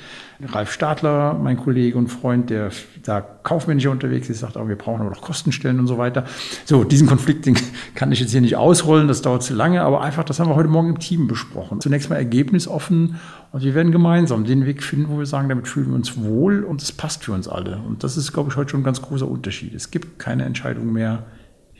Ralf 0.44 0.70
Stadler, 0.70 1.32
mein 1.34 1.56
Kollege 1.56 1.96
und 1.96 2.08
Freund, 2.08 2.50
der 2.50 2.70
da 3.02 3.22
kaufmännischer 3.22 3.90
unterwegs 3.90 4.28
ist, 4.28 4.40
sagt 4.40 4.58
auch, 4.58 4.68
wir 4.68 4.76
brauchen 4.76 5.00
aber 5.00 5.08
noch 5.08 5.22
Kostenstellen 5.22 5.80
und 5.80 5.86
so 5.86 5.96
weiter. 5.96 6.24
So, 6.66 6.84
diesen 6.84 7.06
Konflikt, 7.06 7.46
den 7.46 7.56
kann 7.94 8.12
ich 8.12 8.20
jetzt 8.20 8.32
hier 8.32 8.42
nicht 8.42 8.56
ausrollen, 8.56 9.08
das 9.08 9.22
dauert 9.22 9.42
zu 9.42 9.54
lange, 9.54 9.80
aber 9.80 10.02
einfach, 10.02 10.24
das 10.24 10.38
haben 10.38 10.50
wir 10.50 10.56
heute 10.56 10.68
Morgen 10.68 10.90
im 10.90 10.98
Team 10.98 11.28
besprochen. 11.28 11.80
Zunächst 11.80 12.10
mal 12.10 12.16
ergebnisoffen 12.16 13.16
und 13.52 13.62
wir 13.62 13.74
werden 13.74 13.92
gemeinsam 13.92 14.44
den 14.44 14.66
Weg 14.66 14.82
finden, 14.82 15.08
wo 15.08 15.18
wir 15.18 15.26
sagen, 15.26 15.48
damit 15.48 15.66
fühlen 15.66 15.88
wir 15.88 15.94
uns 15.94 16.20
wohl 16.20 16.62
und 16.62 16.82
es 16.82 16.92
passt 16.92 17.24
für 17.24 17.32
uns 17.32 17.48
alle. 17.48 17.78
Und 17.78 18.04
das 18.04 18.18
ist, 18.18 18.34
glaube 18.34 18.50
ich, 18.50 18.56
heute 18.56 18.72
schon 18.72 18.80
ein 18.80 18.84
ganz 18.84 19.00
großer 19.00 19.26
Unterschied. 19.26 19.74
Es 19.74 19.90
gibt 19.90 20.18
keine 20.18 20.44
Entscheidung 20.44 20.92
mehr, 20.92 21.24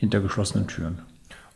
hinter 0.03 0.19
geschlossenen 0.19 0.67
Türen. 0.67 1.01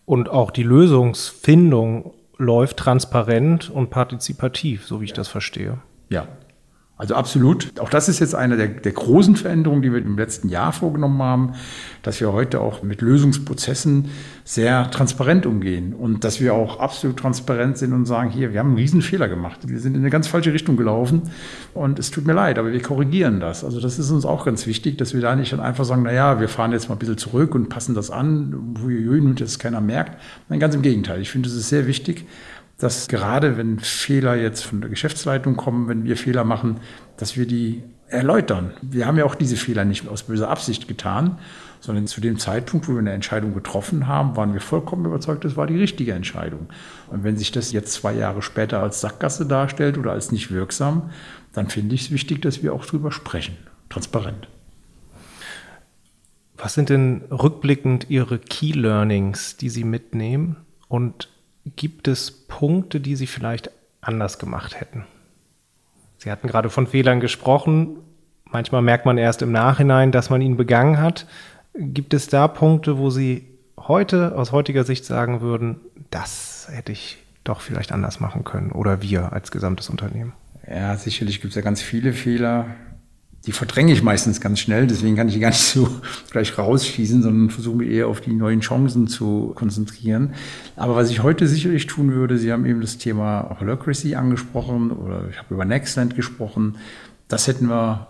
Und 0.06 0.30
auch 0.30 0.52
die 0.52 0.64
Lösungsfindung 0.64 2.14
läuft 2.38 2.78
transparent 2.78 3.70
und 3.70 3.90
partizipativ, 3.90 4.86
so 4.86 5.02
wie 5.02 5.06
ich 5.06 5.14
das 5.14 5.28
verstehe. 5.28 5.80
Ja, 6.10 6.30
also 7.00 7.14
absolut. 7.14 7.80
Auch 7.80 7.92
das 7.92 8.10
ist 8.10 8.20
jetzt 8.20 8.34
eine 8.34 8.58
der, 8.58 8.70
der, 8.70 8.92
großen 8.92 9.36
Veränderungen, 9.36 9.84
die 9.84 9.94
wir 9.94 10.00
im 10.00 10.18
letzten 10.18 10.50
Jahr 10.50 10.74
vorgenommen 10.74 11.22
haben, 11.22 11.54
dass 12.02 12.20
wir 12.20 12.34
heute 12.34 12.60
auch 12.60 12.82
mit 12.82 13.02
Lösungsprozessen 13.02 14.10
sehr 14.44 14.90
transparent 14.90 15.46
umgehen 15.46 15.94
und 15.94 16.24
dass 16.24 16.42
wir 16.42 16.56
auch 16.56 16.80
absolut 16.80 17.18
transparent 17.18 17.78
sind 17.78 17.94
und 17.94 18.08
sagen, 18.08 18.32
hier, 18.32 18.52
wir 18.52 18.60
haben 18.60 18.70
einen 18.70 18.78
riesen 18.78 19.04
Fehler 19.04 19.28
gemacht. 19.28 19.60
Wir 19.68 19.80
sind 19.80 19.94
in 19.94 20.02
eine 20.02 20.10
ganz 20.10 20.26
falsche 20.26 20.52
Richtung 20.52 20.76
gelaufen 20.76 21.24
und 21.76 22.00
es 22.00 22.10
tut 22.10 22.26
mir 22.26 22.34
leid, 22.34 22.58
aber 22.58 22.74
wir 22.74 22.82
korrigieren 22.82 23.40
das. 23.40 23.64
Also 23.64 23.80
das 23.80 24.00
ist 24.00 24.10
uns 24.10 24.26
auch 24.26 24.44
ganz 24.44 24.66
wichtig, 24.66 24.98
dass 24.98 25.14
wir 25.14 25.22
da 25.22 25.36
nicht 25.36 25.54
dann 25.54 25.60
einfach 25.60 25.86
sagen, 25.86 26.02
na 26.04 26.12
ja, 26.12 26.40
wir 26.40 26.50
fahren 26.50 26.72
jetzt 26.72 26.90
mal 26.90 26.96
ein 26.96 27.00
bisschen 27.00 27.20
zurück 27.20 27.54
und 27.54 27.70
passen 27.70 27.94
das 27.94 28.10
an, 28.10 28.56
wo 28.80 28.88
das 29.34 29.60
keiner 29.60 29.82
merkt. 29.82 30.20
Nein, 30.50 30.60
ganz 30.60 30.74
im 30.74 30.82
Gegenteil. 30.82 31.22
Ich 31.22 31.30
finde, 31.30 31.48
es 31.48 31.56
ist 31.56 31.70
sehr 31.70 31.86
wichtig, 31.86 32.26
dass 32.78 33.08
gerade 33.08 33.58
wenn 33.58 33.80
Fehler 33.80 34.36
jetzt 34.36 34.64
von 34.64 34.82
der 34.82 34.90
Geschäftsleitung 34.90 35.56
kommen, 35.56 35.88
wenn 35.88 36.04
wir 36.04 36.18
Fehler 36.18 36.44
machen, 36.44 36.80
dass 37.18 37.36
wir 37.36 37.48
die 37.48 37.84
erläutern. 38.08 38.72
Wir 38.82 39.06
haben 39.06 39.18
ja 39.18 39.26
auch 39.26 39.36
diese 39.36 39.58
Fehler 39.58 39.84
nicht 39.84 40.08
aus 40.08 40.24
böser 40.24 40.50
Absicht 40.50 40.88
getan, 40.88 41.40
sondern 41.80 42.08
zu 42.08 42.22
dem 42.22 42.40
Zeitpunkt, 42.40 42.88
wo 42.88 42.94
wir 42.94 43.00
eine 43.00 43.12
Entscheidung 43.12 43.54
getroffen 43.54 44.08
haben, 44.08 44.36
waren 44.36 44.54
wir 44.54 44.62
vollkommen 44.62 45.06
überzeugt, 45.06 45.44
das 45.44 45.58
war 45.58 45.68
die 45.68 45.78
richtige 45.78 46.14
Entscheidung. 46.14 46.68
Und 47.10 47.24
wenn 47.24 47.38
sich 47.38 47.52
das 47.52 47.72
jetzt 47.72 47.94
zwei 47.94 48.14
Jahre 48.14 48.42
später 48.42 48.82
als 48.82 49.02
Sackgasse 49.02 49.46
darstellt 49.46 49.98
oder 49.98 50.12
als 50.12 50.32
nicht 50.32 50.52
wirksam, 50.52 51.10
dann 51.54 51.70
finde 51.70 51.96
ich 51.96 52.06
es 52.06 52.12
wichtig, 52.12 52.42
dass 52.42 52.64
wir 52.64 52.74
auch 52.74 52.86
drüber 52.86 53.12
sprechen. 53.12 53.58
Transparent. 53.90 54.48
Was 56.56 56.74
sind 56.74 56.90
denn 56.90 57.24
rückblickend 57.30 58.10
Ihre 58.10 58.40
Key 58.40 58.72
Learnings, 58.72 59.58
die 59.58 59.70
Sie 59.70 59.84
mitnehmen? 59.84 60.58
Und 60.88 61.30
Gibt 61.76 62.08
es 62.08 62.32
Punkte, 62.32 63.00
die 63.00 63.16
Sie 63.16 63.28
vielleicht 63.28 63.72
anders 64.02 64.40
gemacht 64.40 64.80
hätten? 64.80 65.06
Sie 66.18 66.32
hatten 66.32 66.48
gerade 66.48 66.70
von 66.70 66.88
Fehlern 66.88 67.20
gesprochen. 67.20 67.98
Manchmal 68.46 68.82
merkt 68.82 69.06
man 69.06 69.18
erst 69.18 69.42
im 69.42 69.52
Nachhinein, 69.52 70.12
dass 70.12 70.30
man 70.30 70.42
ihn 70.42 70.58
begangen 70.58 71.00
hat. 71.00 71.28
Gibt 71.74 72.14
es 72.14 72.28
da 72.28 72.48
Punkte, 72.48 72.98
wo 72.98 73.10
Sie 73.10 73.46
heute 73.78 74.36
aus 74.36 74.52
heutiger 74.52 74.84
Sicht 74.84 75.06
sagen 75.06 75.42
würden, 75.42 75.78
das 76.10 76.68
hätte 76.72 76.92
ich 76.92 77.18
doch 77.44 77.62
vielleicht 77.62 77.92
anders 77.92 78.20
machen 78.20 78.44
können 78.44 78.72
oder 78.72 79.02
wir 79.02 79.34
als 79.34 79.52
gesamtes 79.52 79.90
Unternehmen? 79.90 80.34
Ja, 80.68 80.96
sicherlich 80.98 81.42
gibt 81.42 81.52
es 81.52 81.56
ja 81.56 81.62
ganz 81.62 81.82
viele 81.82 82.14
Fehler 82.14 82.66
die 83.48 83.54
verdränge 83.54 83.94
ich 83.94 84.04
meistens 84.04 84.42
ganz 84.42 84.60
schnell, 84.60 84.88
deswegen 84.88 85.16
kann 85.16 85.30
ich 85.30 85.36
die 85.36 85.40
gar 85.40 85.50
nicht 85.50 85.62
so 85.62 85.90
gleich 86.32 86.58
rausschießen, 86.58 87.24
sondern 87.24 87.50
versuche 87.50 87.78
mich 87.78 87.90
eher 87.90 88.08
auf 88.08 88.20
die 88.20 88.34
neuen 88.34 88.60
Chancen 88.60 89.08
zu 89.08 89.54
konzentrieren. 89.56 90.34
Aber 90.76 90.98
was 90.98 91.10
ich 91.10 91.24
heute 91.24 91.48
sicherlich 91.48 91.88
tun 91.88 92.12
würde, 92.12 92.38
Sie 92.38 92.52
haben 92.52 92.66
eben 92.66 92.82
das 92.82 92.98
Thema 92.98 93.56
Holacracy 93.60 94.16
angesprochen 94.16 94.92
oder 94.92 95.30
ich 95.32 95.38
habe 95.38 95.54
über 95.54 95.64
Nextland 95.64 96.16
gesprochen. 96.16 96.76
Das 97.30 97.48
hätten 97.48 97.70
wir 97.70 98.08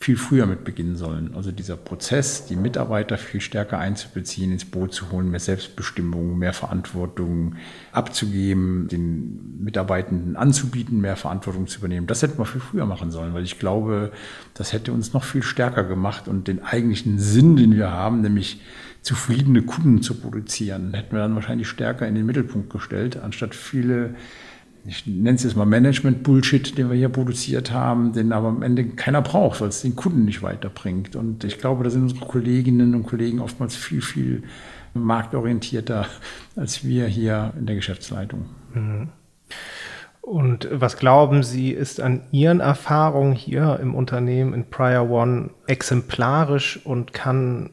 viel 0.00 0.16
früher 0.16 0.46
mit 0.46 0.62
beginnen 0.62 0.94
sollen. 0.94 1.32
Also 1.34 1.50
dieser 1.50 1.76
Prozess, 1.76 2.46
die 2.46 2.54
Mitarbeiter 2.54 3.18
viel 3.18 3.40
stärker 3.40 3.78
einzubeziehen, 3.78 4.52
ins 4.52 4.64
Boot 4.64 4.94
zu 4.94 5.10
holen, 5.10 5.28
mehr 5.30 5.40
Selbstbestimmung, 5.40 6.38
mehr 6.38 6.52
Verantwortung 6.52 7.56
abzugeben, 7.90 8.86
den 8.86 9.62
Mitarbeitenden 9.64 10.36
anzubieten, 10.36 11.00
mehr 11.00 11.16
Verantwortung 11.16 11.66
zu 11.66 11.80
übernehmen. 11.80 12.06
Das 12.06 12.22
hätten 12.22 12.38
wir 12.38 12.44
viel 12.44 12.60
früher 12.60 12.86
machen 12.86 13.10
sollen, 13.10 13.34
weil 13.34 13.42
ich 13.42 13.58
glaube, 13.58 14.12
das 14.54 14.72
hätte 14.72 14.92
uns 14.92 15.12
noch 15.14 15.24
viel 15.24 15.42
stärker 15.42 15.82
gemacht 15.82 16.28
und 16.28 16.46
den 16.46 16.62
eigentlichen 16.62 17.18
Sinn, 17.18 17.56
den 17.56 17.74
wir 17.74 17.90
haben, 17.90 18.20
nämlich 18.20 18.60
zufriedene 19.02 19.62
Kunden 19.62 20.02
zu 20.02 20.14
produzieren, 20.14 20.94
hätten 20.94 21.12
wir 21.12 21.20
dann 21.20 21.34
wahrscheinlich 21.34 21.68
stärker 21.68 22.06
in 22.06 22.14
den 22.14 22.26
Mittelpunkt 22.26 22.70
gestellt, 22.70 23.16
anstatt 23.16 23.54
viele 23.54 24.14
ich 24.86 25.06
nenne 25.06 25.36
es 25.36 25.44
jetzt 25.44 25.56
mal 25.56 25.66
Management-Bullshit, 25.66 26.76
den 26.78 26.90
wir 26.90 26.96
hier 26.96 27.08
produziert 27.08 27.72
haben, 27.72 28.12
den 28.12 28.32
aber 28.32 28.48
am 28.48 28.62
Ende 28.62 28.84
keiner 28.84 29.22
braucht, 29.22 29.60
weil 29.60 29.68
es 29.68 29.82
den 29.82 29.96
Kunden 29.96 30.24
nicht 30.24 30.42
weiterbringt. 30.42 31.16
Und 31.16 31.44
ich 31.44 31.58
glaube, 31.58 31.84
da 31.84 31.90
sind 31.90 32.02
unsere 32.02 32.24
Kolleginnen 32.24 32.94
und 32.94 33.04
Kollegen 33.04 33.40
oftmals 33.40 33.76
viel, 33.76 34.00
viel 34.00 34.42
marktorientierter 34.94 36.06
als 36.56 36.84
wir 36.84 37.06
hier 37.06 37.52
in 37.58 37.66
der 37.66 37.76
Geschäftsleitung. 37.76 38.46
Mhm. 38.74 39.08
Und 40.20 40.68
was 40.70 40.98
glauben 40.98 41.42
Sie, 41.42 41.70
ist 41.70 42.00
an 42.00 42.22
Ihren 42.32 42.60
Erfahrungen 42.60 43.32
hier 43.32 43.78
im 43.80 43.94
Unternehmen 43.94 44.52
in 44.52 44.68
Prior 44.68 45.08
One 45.08 45.50
exemplarisch 45.66 46.84
und 46.84 47.14
kann 47.14 47.70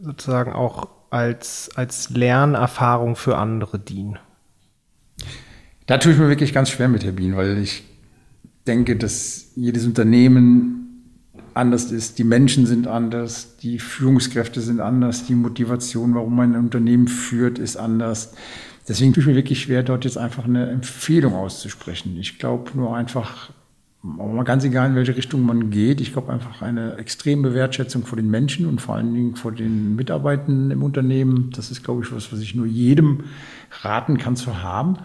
sozusagen 0.00 0.52
auch 0.52 0.88
als, 1.10 1.70
als 1.76 2.10
Lernerfahrung 2.10 3.14
für 3.14 3.36
andere 3.36 3.78
dienen? 3.78 4.18
Da 5.92 5.98
tue 5.98 6.12
ich 6.12 6.18
mir 6.18 6.30
wirklich 6.30 6.54
ganz 6.54 6.70
schwer 6.70 6.88
mit, 6.88 7.04
Herr 7.04 7.12
Bien, 7.12 7.36
weil 7.36 7.58
ich 7.58 7.84
denke, 8.66 8.96
dass 8.96 9.52
jedes 9.56 9.84
Unternehmen 9.84 11.02
anders 11.52 11.92
ist, 11.92 12.18
die 12.18 12.24
Menschen 12.24 12.64
sind 12.64 12.86
anders, 12.86 13.58
die 13.58 13.78
Führungskräfte 13.78 14.62
sind 14.62 14.80
anders, 14.80 15.26
die 15.26 15.34
Motivation, 15.34 16.14
warum 16.14 16.34
man 16.34 16.54
ein 16.54 16.60
Unternehmen 16.60 17.08
führt, 17.08 17.58
ist 17.58 17.76
anders. 17.76 18.32
Deswegen 18.88 19.12
tue 19.12 19.20
ich 19.20 19.26
mir 19.26 19.34
wirklich 19.34 19.60
schwer, 19.60 19.82
dort 19.82 20.06
jetzt 20.06 20.16
einfach 20.16 20.46
eine 20.46 20.70
Empfehlung 20.70 21.34
auszusprechen. 21.34 22.16
Ich 22.18 22.38
glaube 22.38 22.70
nur 22.72 22.96
einfach, 22.96 23.50
mal 24.00 24.44
ganz 24.44 24.64
egal, 24.64 24.88
in 24.88 24.96
welche 24.96 25.14
Richtung 25.14 25.42
man 25.42 25.68
geht, 25.68 26.00
ich 26.00 26.14
glaube 26.14 26.32
einfach 26.32 26.62
eine 26.62 26.96
extreme 26.96 27.52
Wertschätzung 27.52 28.06
vor 28.06 28.16
den 28.16 28.30
Menschen 28.30 28.64
und 28.64 28.80
vor 28.80 28.94
allen 28.94 29.12
Dingen 29.12 29.36
vor 29.36 29.52
den 29.52 29.94
Mitarbeitenden 29.94 30.70
im 30.70 30.82
Unternehmen. 30.82 31.50
Das 31.54 31.70
ist, 31.70 31.84
glaube 31.84 32.02
ich, 32.02 32.10
was, 32.14 32.32
was 32.32 32.40
ich 32.40 32.54
nur 32.54 32.64
jedem 32.64 33.24
raten 33.82 34.16
kann 34.16 34.36
zu 34.36 34.62
haben. 34.62 34.96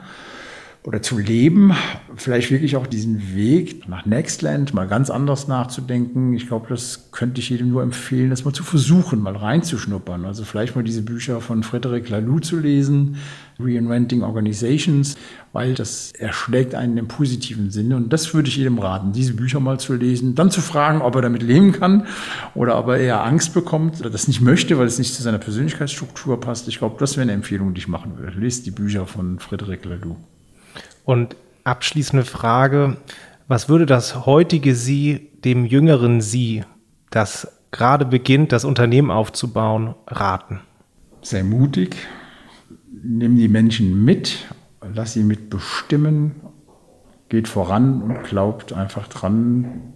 Oder 0.87 1.01
zu 1.01 1.17
leben, 1.17 1.73
vielleicht 2.15 2.49
wirklich 2.49 2.77
auch 2.77 2.87
diesen 2.87 3.35
Weg 3.35 3.89
nach 3.89 4.05
Nextland 4.05 4.73
mal 4.73 4.87
ganz 4.87 5.09
anders 5.09 5.49
nachzudenken. 5.49 6.33
Ich 6.33 6.47
glaube, 6.47 6.67
das 6.69 7.11
könnte 7.11 7.41
ich 7.41 7.49
jedem 7.49 7.71
nur 7.71 7.83
empfehlen, 7.83 8.29
das 8.29 8.45
mal 8.45 8.53
zu 8.53 8.63
versuchen, 8.63 9.21
mal 9.21 9.35
reinzuschnuppern. 9.35 10.23
Also 10.23 10.45
vielleicht 10.45 10.77
mal 10.77 10.85
diese 10.85 11.01
Bücher 11.01 11.41
von 11.41 11.63
Frederic 11.63 12.07
Laloux 12.07 12.39
zu 12.39 12.57
lesen, 12.57 13.17
Reinventing 13.59 14.21
Organizations, 14.21 15.17
weil 15.51 15.73
das 15.73 16.13
erschlägt 16.13 16.73
einen 16.73 16.97
im 16.97 17.09
positiven 17.09 17.69
Sinne. 17.69 17.97
Und 17.97 18.13
das 18.13 18.33
würde 18.33 18.47
ich 18.47 18.55
jedem 18.55 18.79
raten, 18.79 19.11
diese 19.11 19.33
Bücher 19.33 19.59
mal 19.59 19.81
zu 19.81 19.93
lesen, 19.93 20.35
dann 20.35 20.51
zu 20.51 20.61
fragen, 20.61 21.01
ob 21.01 21.15
er 21.15 21.21
damit 21.21 21.43
leben 21.43 21.73
kann 21.73 22.07
oder 22.55 22.79
ob 22.79 22.87
er 22.87 22.97
eher 22.97 23.25
Angst 23.25 23.53
bekommt 23.53 23.99
oder 23.99 24.09
das 24.09 24.29
nicht 24.29 24.39
möchte, 24.39 24.77
weil 24.77 24.87
es 24.87 24.99
nicht 24.99 25.13
zu 25.13 25.21
seiner 25.21 25.39
Persönlichkeitsstruktur 25.39 26.39
passt. 26.39 26.69
Ich 26.69 26.77
glaube, 26.77 26.95
das 26.97 27.17
wäre 27.17 27.23
eine 27.23 27.33
Empfehlung, 27.33 27.73
die 27.73 27.79
ich 27.79 27.89
machen 27.89 28.17
würde. 28.17 28.39
Lest 28.39 28.65
die 28.65 28.71
Bücher 28.71 29.05
von 29.05 29.39
Frederic 29.39 29.83
Laloux. 29.83 30.15
Und 31.07 31.37
abschließende 31.63 32.25
Frage, 32.25 32.97
was 33.47 33.69
würde 33.69 33.85
das 33.85 34.25
heutige 34.25 34.75
Sie 34.75 35.29
dem 35.45 35.63
jüngeren 35.63 36.19
Sie, 36.19 36.65
das 37.11 37.47
gerade 37.71 38.03
beginnt, 38.03 38.51
das 38.51 38.65
Unternehmen 38.65 39.09
aufzubauen, 39.09 39.95
raten? 40.05 40.59
Sei 41.21 41.43
mutig, 41.43 41.95
nimm 42.91 43.37
die 43.37 43.47
Menschen 43.47 44.03
mit, 44.03 44.53
lass 44.81 45.13
sie 45.13 45.23
mitbestimmen, 45.23 46.35
geht 47.29 47.47
voran 47.47 48.01
und 48.01 48.25
glaubt 48.25 48.73
einfach 48.73 49.07
dran, 49.07 49.93